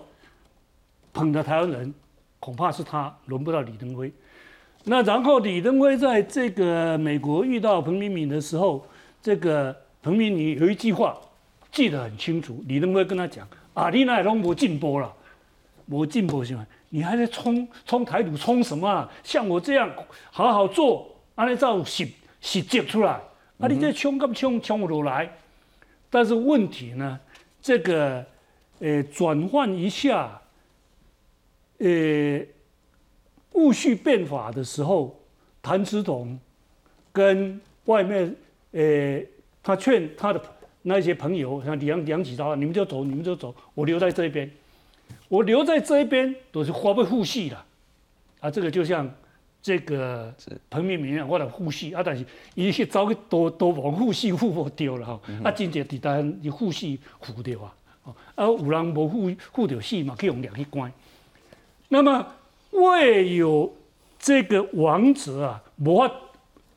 [1.14, 1.93] 捧的台湾人，
[2.41, 4.11] 恐怕是他，轮不到李登辉。
[4.86, 8.86] 那然后李登辉在这个美国遇到彭明敏的时候，
[9.21, 11.17] 这个彭明敏有一句话
[11.71, 15.13] 记得很清楚，李登辉跟他讲：“啊，你那拢无进步了，
[15.88, 19.11] 无进步是吗？”你还在冲冲台独冲什么啊？
[19.23, 19.89] 像我这样
[20.29, 22.07] 好好做，安尼照实
[22.39, 23.13] 实接出来，
[23.57, 25.27] 啊，你这冲咁冲冲不落来。
[26.11, 27.19] 但是问题呢，
[27.61, 28.23] 这个
[28.79, 30.39] 呃转换一下，
[31.79, 31.88] 呃
[33.53, 35.19] 戊戌变法的时候，
[35.61, 36.39] 谭嗣同
[37.11, 38.35] 跟外面
[38.71, 39.21] 呃
[39.63, 40.41] 他劝他的
[40.81, 44.49] 那些朋友，像梁梁启超，你们就走，你们就走，我留在这边。
[45.29, 47.57] 我留在这一边都是花不护系的，
[48.39, 49.09] 啊，这个就像
[49.63, 50.31] 这个
[50.69, 52.23] 彭明明啊，我来护系啊，但是
[52.53, 57.73] 伊去找个多多往护系护不掉了哈，啊，真正伫单伊护系护掉啊，
[58.35, 60.91] 啊，有人无护护掉系嘛，可以用两去关。
[61.89, 62.27] 那么
[62.74, 63.74] 未有
[64.19, 66.11] 这个王者啊，无法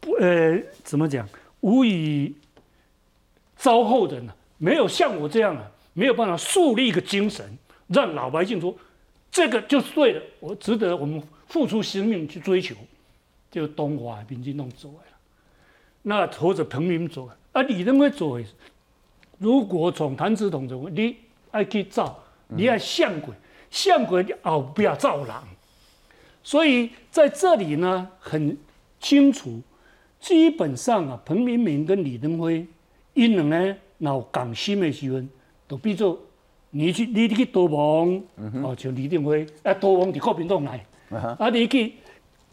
[0.01, 1.29] 不呃怎么讲，
[1.61, 2.35] 无以
[3.57, 7.59] 招后人啊，没有像我这样啊，没有办法树立一个精神。
[7.89, 8.75] 让老百姓说，
[9.31, 12.75] 这个就是对的，我值得我们付出生命去追求，
[13.49, 15.17] 就东华民进党走来了，
[16.03, 18.37] 那或者彭明走，啊，李登辉走，
[19.39, 21.17] 如果从谭嗣同走，你
[21.53, 22.19] 爱去造，
[22.49, 23.33] 你爱像鬼，
[23.71, 25.35] 像鬼你后不要造人，
[26.47, 28.57] 所以在这里呢很
[29.01, 29.61] 清楚，
[30.21, 32.65] 基本上啊，彭明敏跟李登辉，
[33.15, 35.21] 因两个闹港心的时候，
[35.67, 36.17] 都比做。
[36.71, 38.23] 你去，你去多王，
[38.63, 40.87] 哦，像李登辉，啊，多王伫国民党来，
[41.37, 41.95] 啊，你去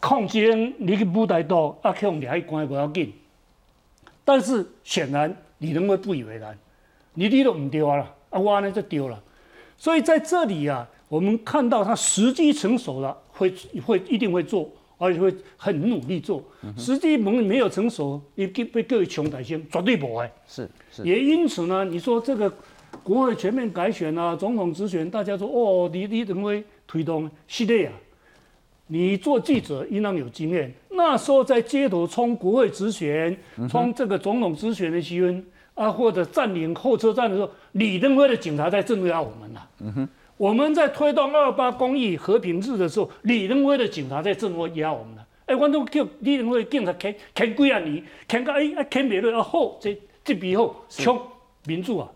[0.00, 3.12] 抗争，你去舞台岛，啊，去用掠去关不要紧。
[4.24, 6.58] 但是显然李登辉不以为然，
[7.12, 9.22] 你你都唔丢啊了，啊，我呢就丢了。
[9.76, 13.52] 所以在这里啊，我们看到他时机成熟了，会
[13.84, 16.42] 会一定会做，而且会很努力做。
[16.76, 20.30] 时机没没有成熟，你给被各位穷百姓绝对不会。
[20.46, 21.02] 是是。
[21.02, 22.50] 也因此呢，你说这个。
[23.02, 27.92] 国会全面改选啊，总统直选，大家说哦，李李登辉推动系列啊。
[28.86, 33.36] 你做记者应当有经验，那时候在街头冲国会直选、
[33.68, 35.34] 冲这个总统直选的时候
[35.74, 39.60] 啊，或者占领候车站的时候，李登辉的警察在镇压我们呐。
[39.80, 45.26] 嗯哼，我们在推动二八公益和平日的时候，李登辉的警察在镇压我们了。
[45.46, 51.20] 哎，我都叫李登辉警察砍砍几啊年，砍个哎哎砍别人啊后，这这笔后冲
[51.66, 52.08] 民主啊。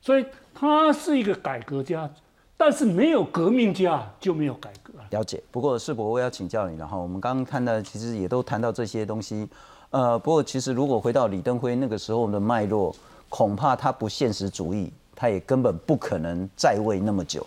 [0.00, 2.08] 所以他是一个改革家，
[2.56, 4.94] 但是没有革命家就没有改革。
[5.10, 5.42] 了解。
[5.50, 6.96] 不过世博，我要请教你了哈。
[6.96, 9.46] 我们刚刚看到，其实也都谈到这些东西。
[9.90, 12.94] 呃，不过其实如果回到李登辉那个时候的脉络，
[13.28, 14.90] 恐怕他不现实主义，
[15.20, 17.46] 他也根本不可能在位那么久。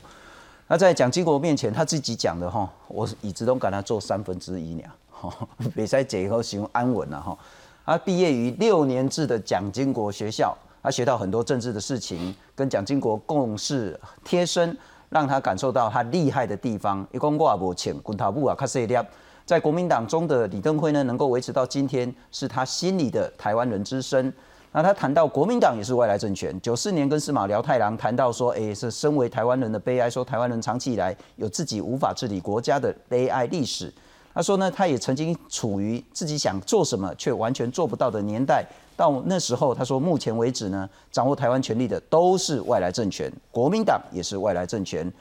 [0.68, 4.84] 那在蒋经国面前，他自己讲的哈，我一直都跟他做三分之一呢。
[5.10, 5.36] 哈，
[5.74, 7.36] 比赛结以后形容安稳了哈。
[7.84, 10.56] 他毕业于六年制的蒋经国学校。
[10.84, 14.78] 他学到很多政治的事情，跟蒋经国共事贴身，
[15.10, 17.08] 让他感受到他厉害的地方。
[17.12, 19.04] 一共我也无请滚头部啊，卡塞列。
[19.46, 24.32] 在国民党中的李登辉呢，能够维持到今天，是他心里的台湾人之身。
[24.76, 33.94] 那他谈到国民党也是外来政权，九四年跟司马辽太郎谈到说，哎，是身为台湾人的悲哀，说台湾人长期以来有自己无法治理国家的悲哀历史。
[34.34, 38.66] 他说呢，他也曾经处于自己想做什么却完全做不到的年代。
[38.96, 45.12] 到那时候，他说，目前为止呢，掌握台湾权力的都是外来政权，国民党也是外来政权。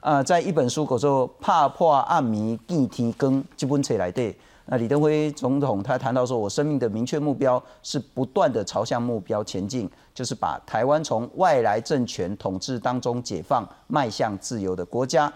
[0.00, 4.34] 呃，在一本书叫做《怕破暗迷地天更》这本册来对，
[4.72, 15.30] 那李登辉总统他谈到说，我生命的明确目标是不断的朝向目标前进，就是把台湾从外来政权统治当中解放，迈向自由的国家，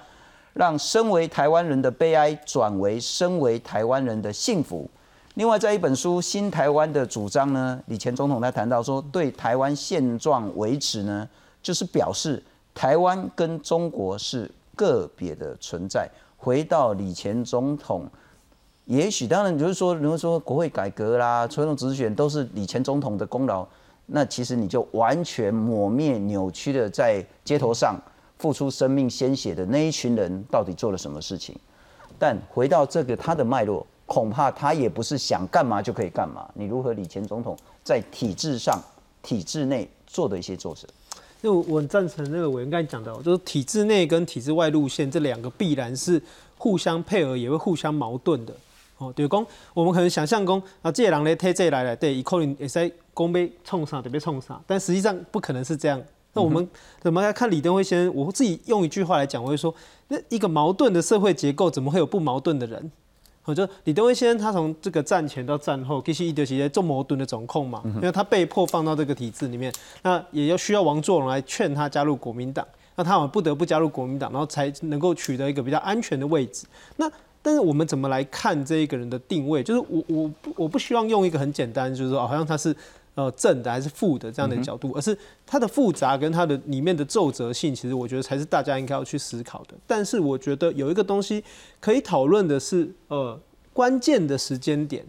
[0.55, 4.89] 让身为台湾人的悲哀转为身为台湾人的幸福。
[5.35, 11.29] 另外，在一本书《新台湾的主张》呢，李前总统他谈到说，对台湾现状维持呢，
[11.63, 12.43] 就是表示。
[12.75, 16.07] 台湾跟中国是个别的存在。
[16.37, 18.07] 回到李前总统，
[18.87, 23.67] 也许当然就是说，如果说国会改革啦、传统直选都是李前总统的功劳，
[24.07, 28.01] 那其实你就完全抹灭、扭曲的在街头上
[28.39, 31.53] 付出生命鲜血的那一群人到底做了什么事情。
[32.17, 36.49] 但回到这个他的脉络，恐怕他也不是想干嘛就可以干嘛。
[36.55, 38.81] 你如何李前总统在体制上、
[39.21, 40.87] 体制内做的一些做事？
[41.43, 46.23] 因为我很赞成那个委员刚才讲的，就是体制内跟体制外路线这两个必然是
[46.57, 48.55] 互相配合，也会互相矛盾的。
[48.99, 56.03] 哦，对公，我们可能想象公啊，这人咧推这来了，对，以可能也在公被冲上，得被冲上，但实际上不可能是这样。
[56.33, 56.69] 那我们
[57.01, 58.15] 怎么来看李登辉先生？
[58.15, 59.75] 我自己用一句话来讲，我会说，
[60.09, 62.91] 那一个矛盾的社会结构，怎么会有不矛盾的人？
[63.45, 69.73] 我就李登辉先生，他从这个战前到战后，其实一直是在做矛盾的总控嘛，因为他被迫放到这个体制里面，
[70.03, 72.67] 那也要需要王作荣来劝他加入国民党，
[72.97, 76.67] 那他们不得不加入国民党，然后才能够取得一个比较安全的位置。
[76.97, 77.11] 那
[77.47, 79.63] 但是我们怎么来看这一个人的定位？
[79.63, 82.75] 就是我我不我不希望用一个很简单，就是说好像他是。
[83.17, 85.17] 呃，正的还是负的这样的角度，而是
[85.47, 89.75] 它的复杂跟它的里面的皱褶性，其实我觉得才是大家应该要去思考的。
[89.87, 91.43] 但是我觉得有一个东西
[91.81, 93.41] 可以讨论的是，呃，
[93.73, 95.03] 关键的时间点，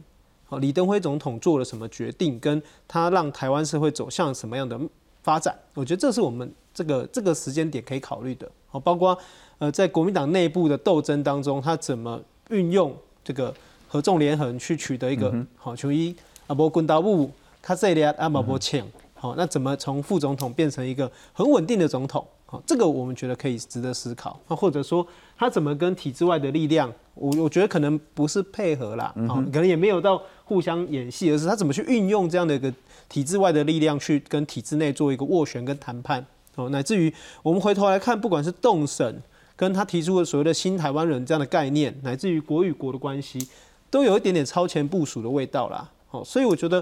[0.45, 4.79] 好，李登辉总统做了什么决定，跟他让台湾社会走向什么样的
[5.21, 8.49] 发展，我觉得这是我们这个这个时间点可以考虑的。
[8.69, 9.19] 好，包括
[9.59, 13.53] 呃，在国民党内部的斗争当中，他怎么运用这个
[13.87, 16.15] 合纵连横去取得一个好球衣
[16.47, 17.29] 啊，不滚刀部。
[17.59, 22.25] 他这里阿马波请，好，那怎么从副总统变成一个很稳定的总统？
[22.45, 24.39] 好，这个我们觉得可以值得思考。
[24.47, 25.05] 那或者说
[25.37, 32.73] 他怎么跟体制外的力量，我我觉得可能不是配合啦，好，可能也没有到互相演戏，而是他怎么去运用这样的一个
[33.09, 36.25] 体制外的力量去跟体制内做一个斡旋跟谈判。
[36.55, 39.21] 哦，乃至于我们回头来看，不管是动审
[39.57, 43.45] 跟他提出的所谓的新台湾人这样的概念，乃至于国与国的关系，
[43.89, 45.91] 都有一点点超前部署的味道啦。
[46.07, 46.81] 好，所以我觉得。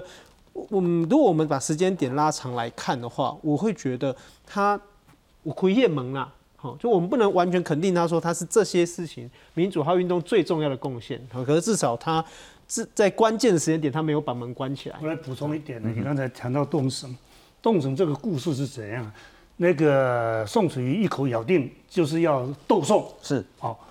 [0.70, 4.16] 我们如果我们把时间点拉长来看的话，我会觉得
[4.46, 4.80] 他
[5.42, 12.24] 我亏叶门啦，好，就我们不能完全肯定他说他是这些事情民主化运动最重要的贡献，好可是至少他
[12.66, 14.96] 是在关键的时间点他没有把门关起来。
[15.02, 17.14] 我来补充一点呢，你刚才谈到动省，
[17.60, 19.12] 动省这个故事是怎样？
[19.56, 23.88] 那个宋楚瑜一口咬定就是要斗宋，是好，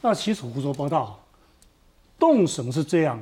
[0.00, 1.18] 那其实胡说八道，
[2.18, 3.20] 动省是这样，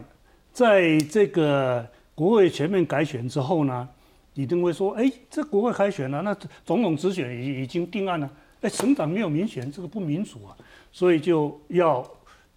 [0.52, 1.86] 在这个。
[2.18, 3.88] 国会全面改选之后呢，
[4.34, 8.28] 李登辉说：“哎，这国会开选了，那总统直选已已经定案了。
[8.60, 10.50] 哎，省长没有民选，这个不民主啊，
[10.90, 12.04] 所以就要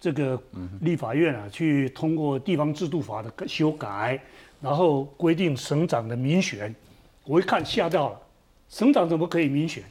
[0.00, 0.36] 这个
[0.80, 4.20] 立法院啊去通过地方制度法的修改，
[4.60, 6.74] 然后规定省长的民选。
[7.24, 8.20] 我一看吓到了，
[8.72, 9.84] 省长怎么可以民选？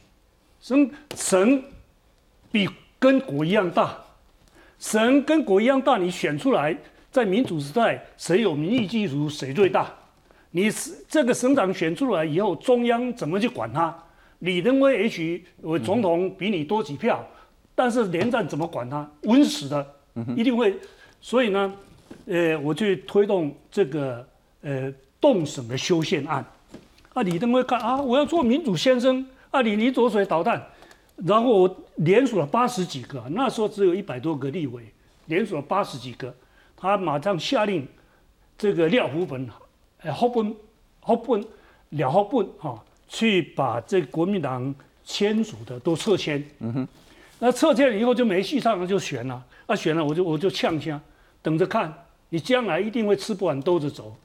[0.60, 1.62] 省省
[2.50, 2.68] 比
[2.98, 3.96] 跟国一样大，
[4.80, 6.76] 省跟国一样大，你选出来。”
[7.12, 9.94] 在民主时代，谁有民意基础谁最大。
[10.50, 13.94] 你是这个省长选出来以后，中央怎么去管他？
[14.38, 17.22] 李登辉 H 我总统比你多几票，
[17.74, 19.08] 但是连战怎么管他？
[19.24, 19.94] 稳死的，
[20.34, 20.74] 一定会。
[21.20, 21.74] 所以呢，
[22.24, 24.26] 呃，我去推动这个
[24.62, 26.42] 呃动省的修宪案。
[27.14, 30.62] 啊，李登辉看啊，我要做民主先生啊，你你左水导弹，
[31.16, 34.82] 然后我连署了八十几个，那时候只有一百多个立委，
[35.26, 36.34] 连署了八十几个。
[36.74, 37.86] 他马上下令，
[38.58, 39.48] 这个廖福本，
[40.00, 40.54] 哎，后本，
[41.00, 41.44] 后本，
[41.90, 46.42] 廖后本，哈，去把这国民党签署的都撤签。
[46.58, 46.88] 嗯哼，
[47.38, 49.44] 那撤签以后就没戏上了，就选了。
[49.66, 51.00] 啊，选了我就我就呛下，
[51.40, 51.92] 等着看，
[52.30, 54.16] 你将来一定会吃不完兜着走。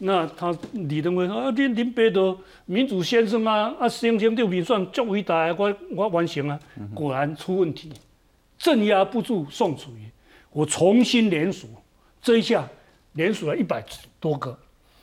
[0.00, 6.60] 那他李登辉说啊，恁恁爸都民主先生啊，啊，先生就民选足伟大，我我完成啊，
[6.94, 7.90] 果然出问题，
[8.58, 10.10] 镇压不住宋楚瑜，
[10.52, 11.66] 我重新连署，
[12.20, 12.68] 这一下
[13.12, 13.82] 连署了一百
[14.20, 14.58] 多个，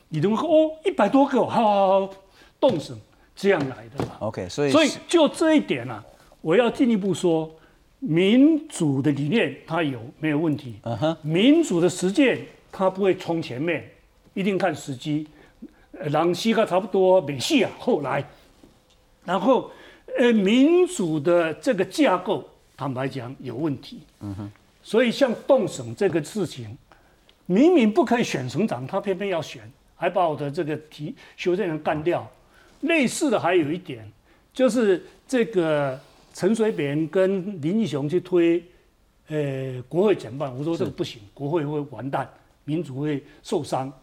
[0.09, 2.13] 李登辉说哦，一百多个，好好好，
[2.59, 2.95] 动省
[3.35, 4.17] 这样来的嘛。
[4.19, 6.03] OK，所以所以就这一点啊，
[6.41, 7.49] 我要进一步说，
[7.97, 10.75] 民主的理念它有没有问题？
[10.83, 13.89] 嗯哼，民主的实践它不会冲前面，
[14.33, 15.27] 一定看时机。
[15.91, 18.27] 呃人西个差不多美戏啊，后来，
[19.23, 19.69] 然后
[20.17, 22.43] 呃民主的这个架构，
[22.75, 23.99] 坦白讲有问题。
[24.21, 26.75] 嗯哼，所以像动省这个事情，
[27.45, 32.27] 明明不可以选省长，他偏偏要选，还把我的这个提修正人干掉。
[32.81, 34.11] 类似的还有一点，
[34.51, 35.97] 就是这个
[36.33, 38.61] 陈水扁跟林义雄去推，
[39.27, 42.27] 呃，国会减半，我说这个不行，国会会完蛋，
[42.65, 43.93] 民主会受伤，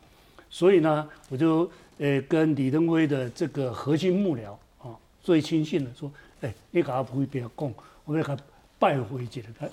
[0.51, 6.11] 所以呢，我就呃跟李登辉的这个核心幕僚啊最亲信的说，
[6.43, 7.73] 哎，你给他不会不要供，
[8.05, 8.37] 我给他
[8.79, 9.47] 拜回去了。
[9.59, 9.69] 他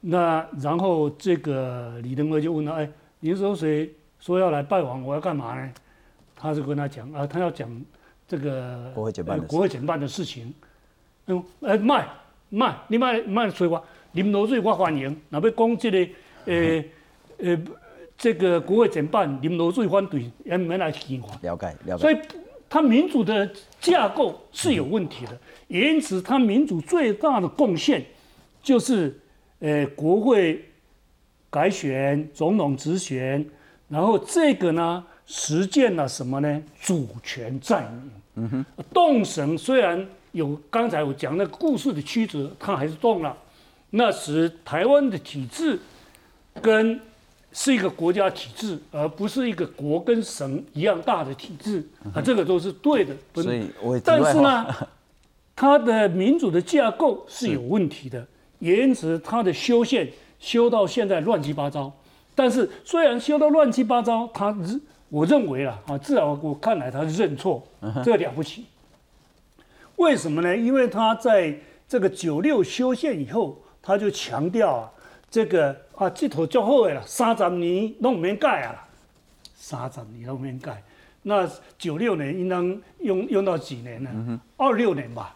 [0.00, 5.72] 那然后这个李登辉就问他，哎，林守水说要来拜访，我要干嘛呢？
[6.36, 7.68] 他就跟他讲啊，他要讲
[8.26, 10.52] 这个国会减半国会减半的事情。
[11.26, 12.08] 嗯，呃，卖
[12.48, 15.20] 卖，你卖卖催我，林罗水我欢迎。
[15.30, 16.12] 若要讲这个，
[16.46, 16.84] 呃
[17.38, 17.58] 呃，
[18.18, 19.38] 这个国会怎办？
[19.40, 21.38] 你们罗水反对，也免来听话。
[21.40, 22.02] 了解了解。
[22.02, 22.18] 所以
[22.68, 23.48] 他民主的
[23.80, 25.38] 架构是有问题的，
[25.68, 28.04] 也因此他民主最大的贡献
[28.60, 29.16] 就是，
[29.60, 30.64] 呃，国会
[31.48, 33.46] 改选、总统直选，
[33.88, 36.62] 然后这个呢实践了什么呢？
[36.80, 38.10] 主权在民。
[38.34, 43.36] 嗯哼，动神虽然有刚才我讲那个故事的曲折，他还是动了，
[43.90, 45.78] 那时台湾的体制
[46.60, 47.00] 跟
[47.52, 53.14] 是一个国家体制，而不是一个国跟省一样大的体制啊，这个都是对的。
[53.32, 54.66] 不嗯所以我但是呢，
[55.56, 58.26] 它 的民主的架构是有问题的，
[58.58, 61.92] 也因此它的修宪修到现在乱七八糟。
[62.34, 67.66] 但是虽然修到乱七八糟，他认我认为啊啊，至少我看来他是认错，
[68.04, 68.66] 这个了不起。
[69.96, 70.56] 为什么呢？
[70.56, 74.92] 因为他在这个九六修宪以后，他就强调啊，
[75.28, 78.88] 这个啊，这头就好的啦，三十年拢唔免改啊啦，
[79.56, 80.80] 三十年拢免改。
[81.22, 84.40] 那九六年应当用用到几年呢？
[84.56, 85.34] 二六年吧。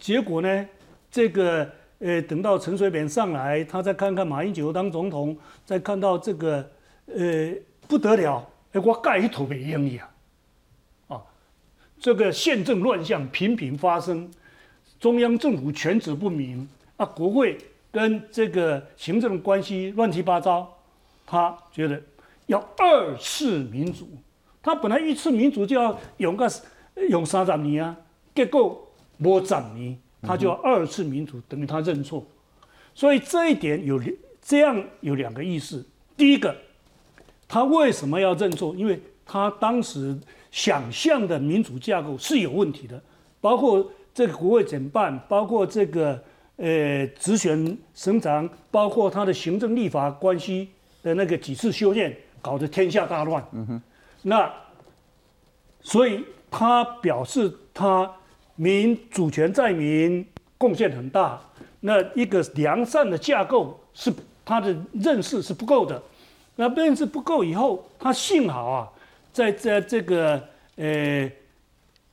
[0.00, 0.68] 结果呢，
[1.08, 1.70] 这个
[2.00, 6.68] 呃，等到陈水扁上来，他再看看马英九当总统，再看到这个
[7.06, 7.54] 呃
[7.86, 10.10] 不得了，哎，我改一头没用啊，
[11.14, 11.22] 啊，
[12.00, 14.28] 这个宪政乱象频频发生，
[14.98, 17.56] 中央政府权责不明啊，国会
[17.96, 20.70] 跟这个行政关系乱七八糟，
[21.24, 21.98] 他觉得
[22.44, 24.06] 要二次民主，
[24.62, 26.46] 他本来一次民主就要用个
[27.08, 27.96] 用三十年啊，
[28.34, 28.86] 结果
[29.20, 32.22] 无十年，他就要二次民主，等于他认错。
[32.94, 33.98] 所以这一点有
[34.42, 35.82] 这样有两个意思。
[36.18, 36.54] 第一个，
[37.48, 38.74] 他为什么要认错？
[38.76, 40.14] 因为他当时
[40.50, 43.02] 想象的民主架构是有问题的，
[43.40, 46.22] 包括这个国会减半，包括这个
[46.56, 50.68] 呃直选省长，包括他的行政立法关系
[51.02, 53.44] 的那个几次修宪，搞得天下大乱。
[53.52, 53.82] 嗯哼，
[54.22, 54.52] 那
[55.82, 58.10] 所以他表示他
[58.54, 60.26] 民主权在民，
[60.56, 61.40] 贡献很大。
[61.80, 64.12] 那一个良善的架构是
[64.44, 66.02] 他的认识是不够的。
[66.56, 68.90] 那认识不够以后，他幸好啊，
[69.30, 70.42] 在在这个
[70.76, 71.30] 呃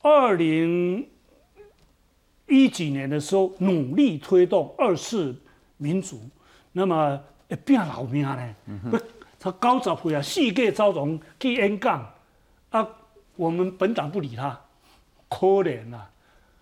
[0.02, 1.04] 二零
[2.46, 5.34] 一几年的时候，努力推动二次
[5.76, 6.20] 民主，
[6.72, 7.18] 那么
[7.48, 8.54] 会变老命呢？
[8.90, 8.98] 不，
[9.38, 12.06] 他高十岁啊，世界招荣去演讲
[12.70, 12.86] 啊，
[13.36, 14.60] 我们本党不理他，
[15.28, 16.06] 可怜呐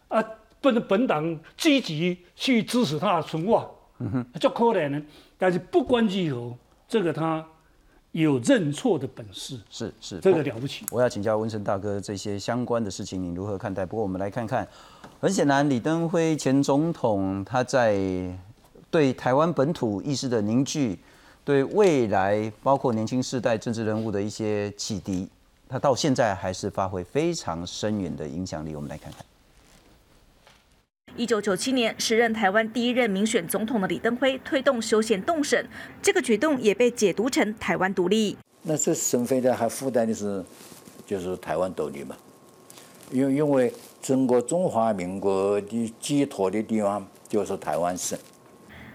[0.08, 0.20] 啊！
[0.20, 0.28] 啊，
[0.60, 3.68] 本本党积极去支持他的存亡，
[4.40, 5.02] 就可怜呢。
[5.36, 6.56] 但是不管如何，
[6.86, 7.44] 这个他
[8.12, 10.84] 有认错的本事，是是，这个了不起。
[10.90, 13.86] 我要请教温成大哥这些相关的事情，你如何看待？
[13.86, 14.68] 不过我们来看看，
[15.18, 17.98] 很显然，李登辉前总统他在
[18.90, 20.98] 对台湾本土意识的凝聚，
[21.42, 25.26] 对未来包括年轻世代政治人物的一些启迪，
[25.66, 28.76] 他到现在还是发挥非常深远的影响力。
[28.76, 29.24] 我们来看看。
[31.16, 35.68] 一九九七年，时任台湾第一任民选总统的李登辉推动修宪动审，
[36.00, 38.36] 这个举动也被解读成台湾独立。
[38.62, 40.42] 那这省费的还负担的是，
[41.06, 42.16] 就是台湾独立嘛？
[43.10, 48.18] 因因为整个中华民国的寄托的地方就是台湾省。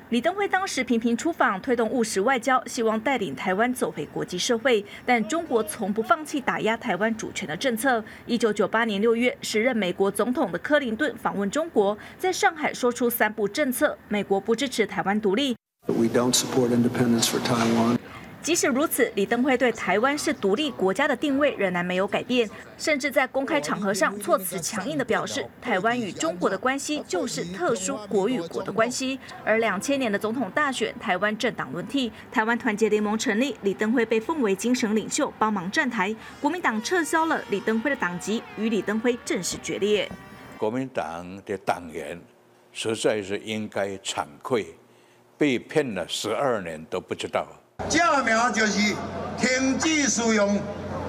[0.09, 4.83] 李登辉当时频频出访，推动务实外交，希望带领台湾走回国际社会。
[5.05, 8.01] 但中国从不放弃打压台湾主权的政策。
[8.25, 15.57] 一九九八年六月，时任美国总统的克林顿访问中国，在上海说出三不政策：美国不支持台湾独立。
[18.47, 29.19] 即使如此，李登辉对台湾是独立国家的定位仍然没有改变，甚至在公开场合上措辞强硬地表示，台湾与中国的关系就是特殊国与国的关系。
[29.43, 36.15] 而两千年的总统大选，台湾政党轮替，台湾团结联盟成立，李登辉被奉为精神领袖，帮忙站台。
[36.39, 40.09] 国民党撤销了李登辉的党籍，与李登辉正式决裂。
[40.57, 42.17] 国民党的党员
[42.71, 44.67] 实在是应该惭愧，
[45.37, 47.45] 被骗了十二年都不知道。
[47.89, 48.95] 证明就是
[49.37, 50.55] 停止使用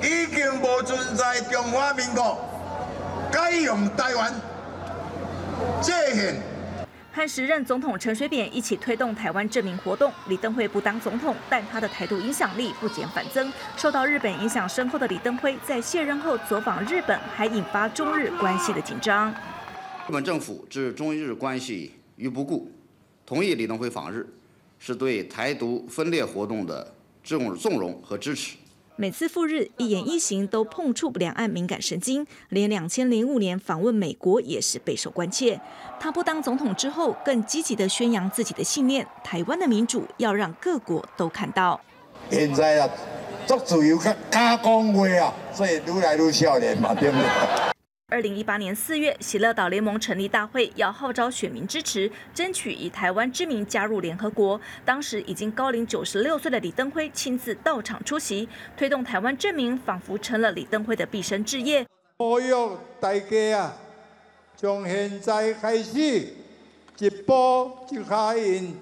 [0.00, 2.38] 已经无存在中华民国，
[3.32, 4.32] 改用台湾
[5.82, 6.36] 界限。
[7.12, 13.52] 和时任总统陈水扁一起推动台湾证明活动，李登辉不当总统，但他的台独影响力不减反增。
[13.76, 19.32] 受到日本影响深厚的李登辉，在卸任后走访日本，还引发中日关系的紧张。
[20.06, 22.70] 日本政府置中日关系于不顾，
[23.26, 24.24] 同意李登辉访日。
[24.78, 28.56] 是对台独分裂活动的纵纵容和支持。
[29.00, 35.60] 每次赴日一言一行都碰触两岸敏感神经，连两千零五年访问美国也是备受关切。
[36.00, 41.80] 他不当总统之后，更积极的宣扬自己的信念：台湾的民主要让各国都看到。
[42.28, 42.90] 现在啊，
[43.46, 47.77] 做自由加加讲话啊，所以愈来愈少年嘛，对不对？
[48.10, 54.58] 二零一八年四月，喜乐岛联盟成立大会，要号召选民支持，争取以台湾之名加入联合国。
[54.82, 58.48] 当时已经高龄九十六岁的李登辉亲自到场出席，
[58.78, 61.86] 推动台湾证明，仿佛成了李登辉的毕生志业。
[62.16, 62.50] 呼吁
[62.98, 63.76] 大家啊，
[64.56, 66.00] 从现在开始，
[66.96, 68.74] 一步一下印，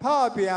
[0.00, 0.48] 拍拼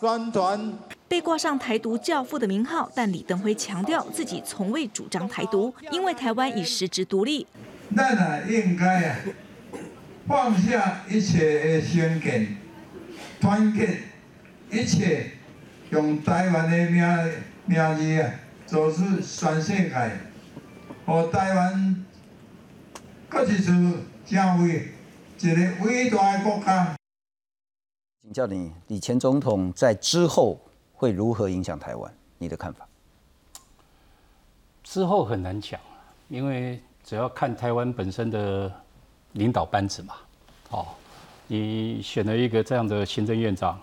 [0.00, 0.76] 宣传。
[1.14, 7.46] 被挂上台独教父的名号，但李登辉强调自己从未主张台独，因为台湾已实质独立。
[7.94, 9.18] 咱啊应该啊
[10.26, 12.56] 放下一切的偏见、
[13.40, 14.00] 团结
[14.72, 15.30] 一切，
[15.90, 17.32] 用台湾的名
[17.66, 18.34] 名字啊，
[18.66, 20.10] 做出全世界，
[21.06, 22.04] 和台湾
[23.28, 24.04] 各一次成
[24.66, 24.90] 为
[25.38, 26.96] 一个伟大的国家。
[28.20, 30.60] 请教你，李前总统在之后。
[30.94, 32.12] 会如何影响台湾？
[32.38, 32.86] 你的看法？
[34.82, 35.80] 之后很难讲，
[36.28, 38.70] 因为只要看台湾本身的
[39.32, 40.14] 领导班子嘛。
[40.70, 40.86] 哦，
[41.46, 43.80] 你选了一个这样的行政院长，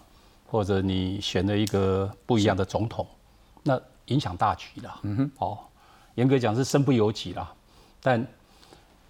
[0.47, 3.05] 或者你选了一个不一样的总统，
[3.63, 4.99] 那影响大局了。
[5.03, 5.31] 嗯哼。
[5.39, 5.57] 哦，
[6.15, 7.51] 严格讲是身不由己啦。
[8.01, 8.25] 但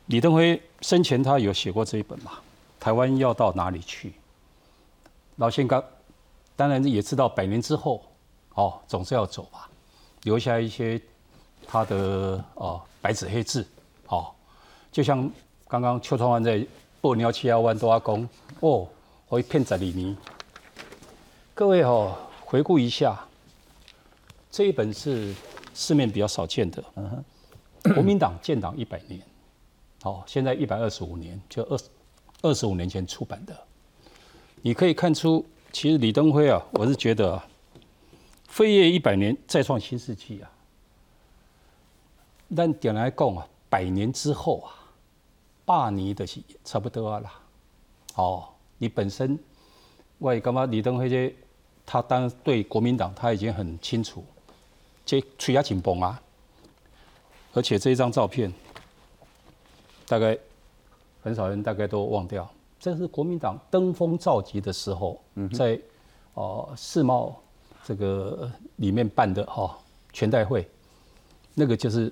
[0.08, 2.32] 李登辉生前他有写过这一本嘛？
[2.80, 4.14] 台湾要到哪里去？
[5.36, 5.84] 老宪刚。
[6.62, 8.05] 当然也知道百年之后，
[8.53, 9.68] 哦，总是要走吧，
[10.22, 11.01] 留下一些
[11.66, 13.66] 他的哦白纸黑字，
[14.05, 14.28] 哦，
[14.91, 15.28] 就像
[15.68, 16.64] 刚刚邱川湾在
[17.01, 18.88] 布鸟七幺湾多阿公，哦，
[19.28, 20.16] 我一片在里面。
[21.55, 23.20] 各位哦，回顾一下，
[24.51, 25.34] 这一本是
[25.74, 29.20] 市面比较少见的，嗯哼，国民党建党一百年，
[30.03, 31.80] 哦，现在一百二十五年，就二
[32.43, 33.59] 二十五年前出版的，
[34.62, 35.43] 你可以看出。
[35.72, 37.48] 其实李登辉啊，我是觉得啊，
[38.48, 40.52] 飞跃一百年，再创新世纪啊。
[42.56, 44.92] 但点来讲啊，百年之后啊，
[45.64, 47.34] 霸你的是差不多啦。
[48.16, 49.40] 哦，你本身，
[50.18, 50.66] 我干嘛？
[50.66, 51.34] 李登辉这，
[51.86, 54.24] 他当对国民党他已经很清楚，
[55.06, 56.22] 这吹压紧绷啊。
[57.54, 58.54] 而且这一张照片，
[60.06, 60.38] 大概
[61.24, 62.50] 很少人大概都忘掉。
[62.82, 65.22] 这是国民党登峰造极的时候，
[65.54, 65.80] 在
[66.34, 67.40] 哦世贸
[67.84, 69.78] 这个里面办的哈
[70.12, 70.68] 全代会，
[71.54, 72.12] 那个就是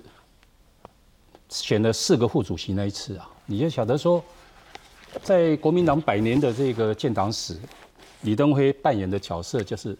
[1.48, 4.22] 选了四个副主席那一次啊，你就晓得说，
[5.24, 7.58] 在国民党百年的这个建党史，
[8.20, 9.98] 李登辉扮演的角色就是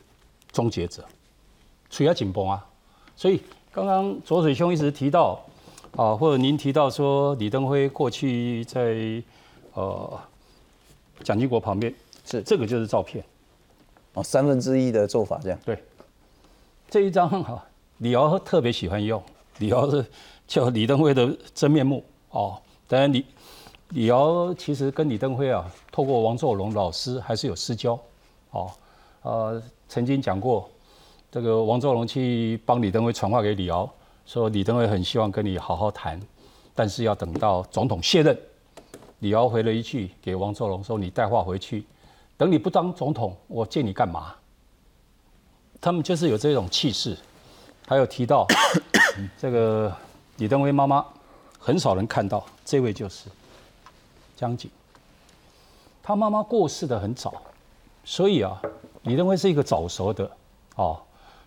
[0.52, 1.04] 终结者，
[1.90, 2.64] 处要紧绷啊。
[3.16, 3.42] 所以
[3.72, 5.44] 刚刚左水兄一直提到
[5.96, 9.20] 啊，或者您提到说李登辉过去在
[9.74, 10.16] 呃。
[11.22, 11.92] 蒋经国旁边
[12.24, 13.24] 是这个就是照片，
[14.14, 15.58] 哦，三分之一的做法这样。
[15.64, 15.82] 对，
[16.88, 17.64] 这一张哈，
[17.98, 19.22] 李敖特别喜欢用，
[19.58, 20.04] 李敖是
[20.46, 22.58] 叫李登辉的真面目哦。
[22.88, 23.24] 当然李
[23.90, 27.98] 李敖其实跟李登辉啊，透过王作龙老师还是有私交
[28.50, 28.70] 哦。
[29.22, 30.68] 呃，曾经讲过，
[31.30, 33.88] 这个王作龙去帮李登辉传话给李敖，
[34.24, 36.18] 说李登辉很希望跟你好好谈，
[36.74, 38.38] 但是要等到总统卸任。
[39.20, 41.86] 李敖回了一句给王作龙说：“你带话回去，
[42.36, 44.34] 等你不当总统，我见你干嘛？
[45.80, 47.16] 他们就是有这种气势。
[47.86, 48.46] 还有提到
[49.36, 49.92] 这个
[50.36, 51.04] 李登辉妈妈，
[51.58, 53.28] 很少人看到，这位就是
[54.36, 54.70] 江景。
[56.02, 57.42] 他妈妈过世的很早，
[58.04, 58.60] 所以啊，
[59.02, 60.30] 李登辉是一个早熟的
[60.76, 60.98] 哦，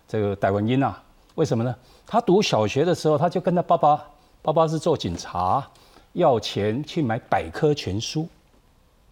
[0.06, 1.02] 这个戴文英啊。
[1.34, 1.74] 为什么呢？
[2.06, 4.06] 他读小学的时候，他就跟他爸爸，
[4.42, 5.68] 爸爸是做警察，
[6.14, 8.26] 要钱去买百科全书。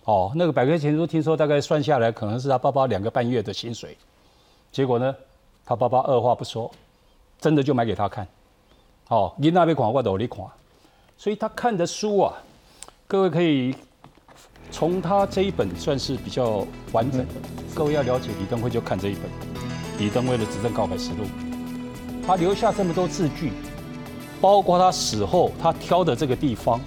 [0.05, 3.97] 哦，那个百科全书听说大概算下来，可能是他爸爸两个半月的薪水。
[4.73, 5.15] 结果呢，
[5.65, 6.69] 他爸爸二话不说，
[7.39, 8.27] 真的就买给他看。
[9.09, 10.39] 哦，你那边看，我都你看。
[11.17, 12.35] 所以他看的书啊，
[13.07, 13.75] 各位可以
[14.73, 17.35] 从他这一本算是比较完整的。
[17.75, 19.23] 各位要了解李登辉，就看这一本
[19.99, 21.25] 《李登辉的执政告白实录》。
[22.27, 23.53] 他留下这么多字句，
[24.43, 26.81] 包括他死后他挑的这个地方，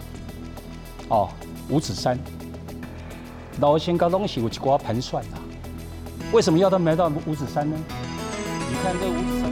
[1.08, 1.30] 哦，
[1.70, 2.20] 五指山。
[3.62, 5.38] 老先刚东西我就给他盘算呐，
[6.34, 7.78] 为什么要他埋到五指山呢？
[8.70, 9.45] 你看这五指山。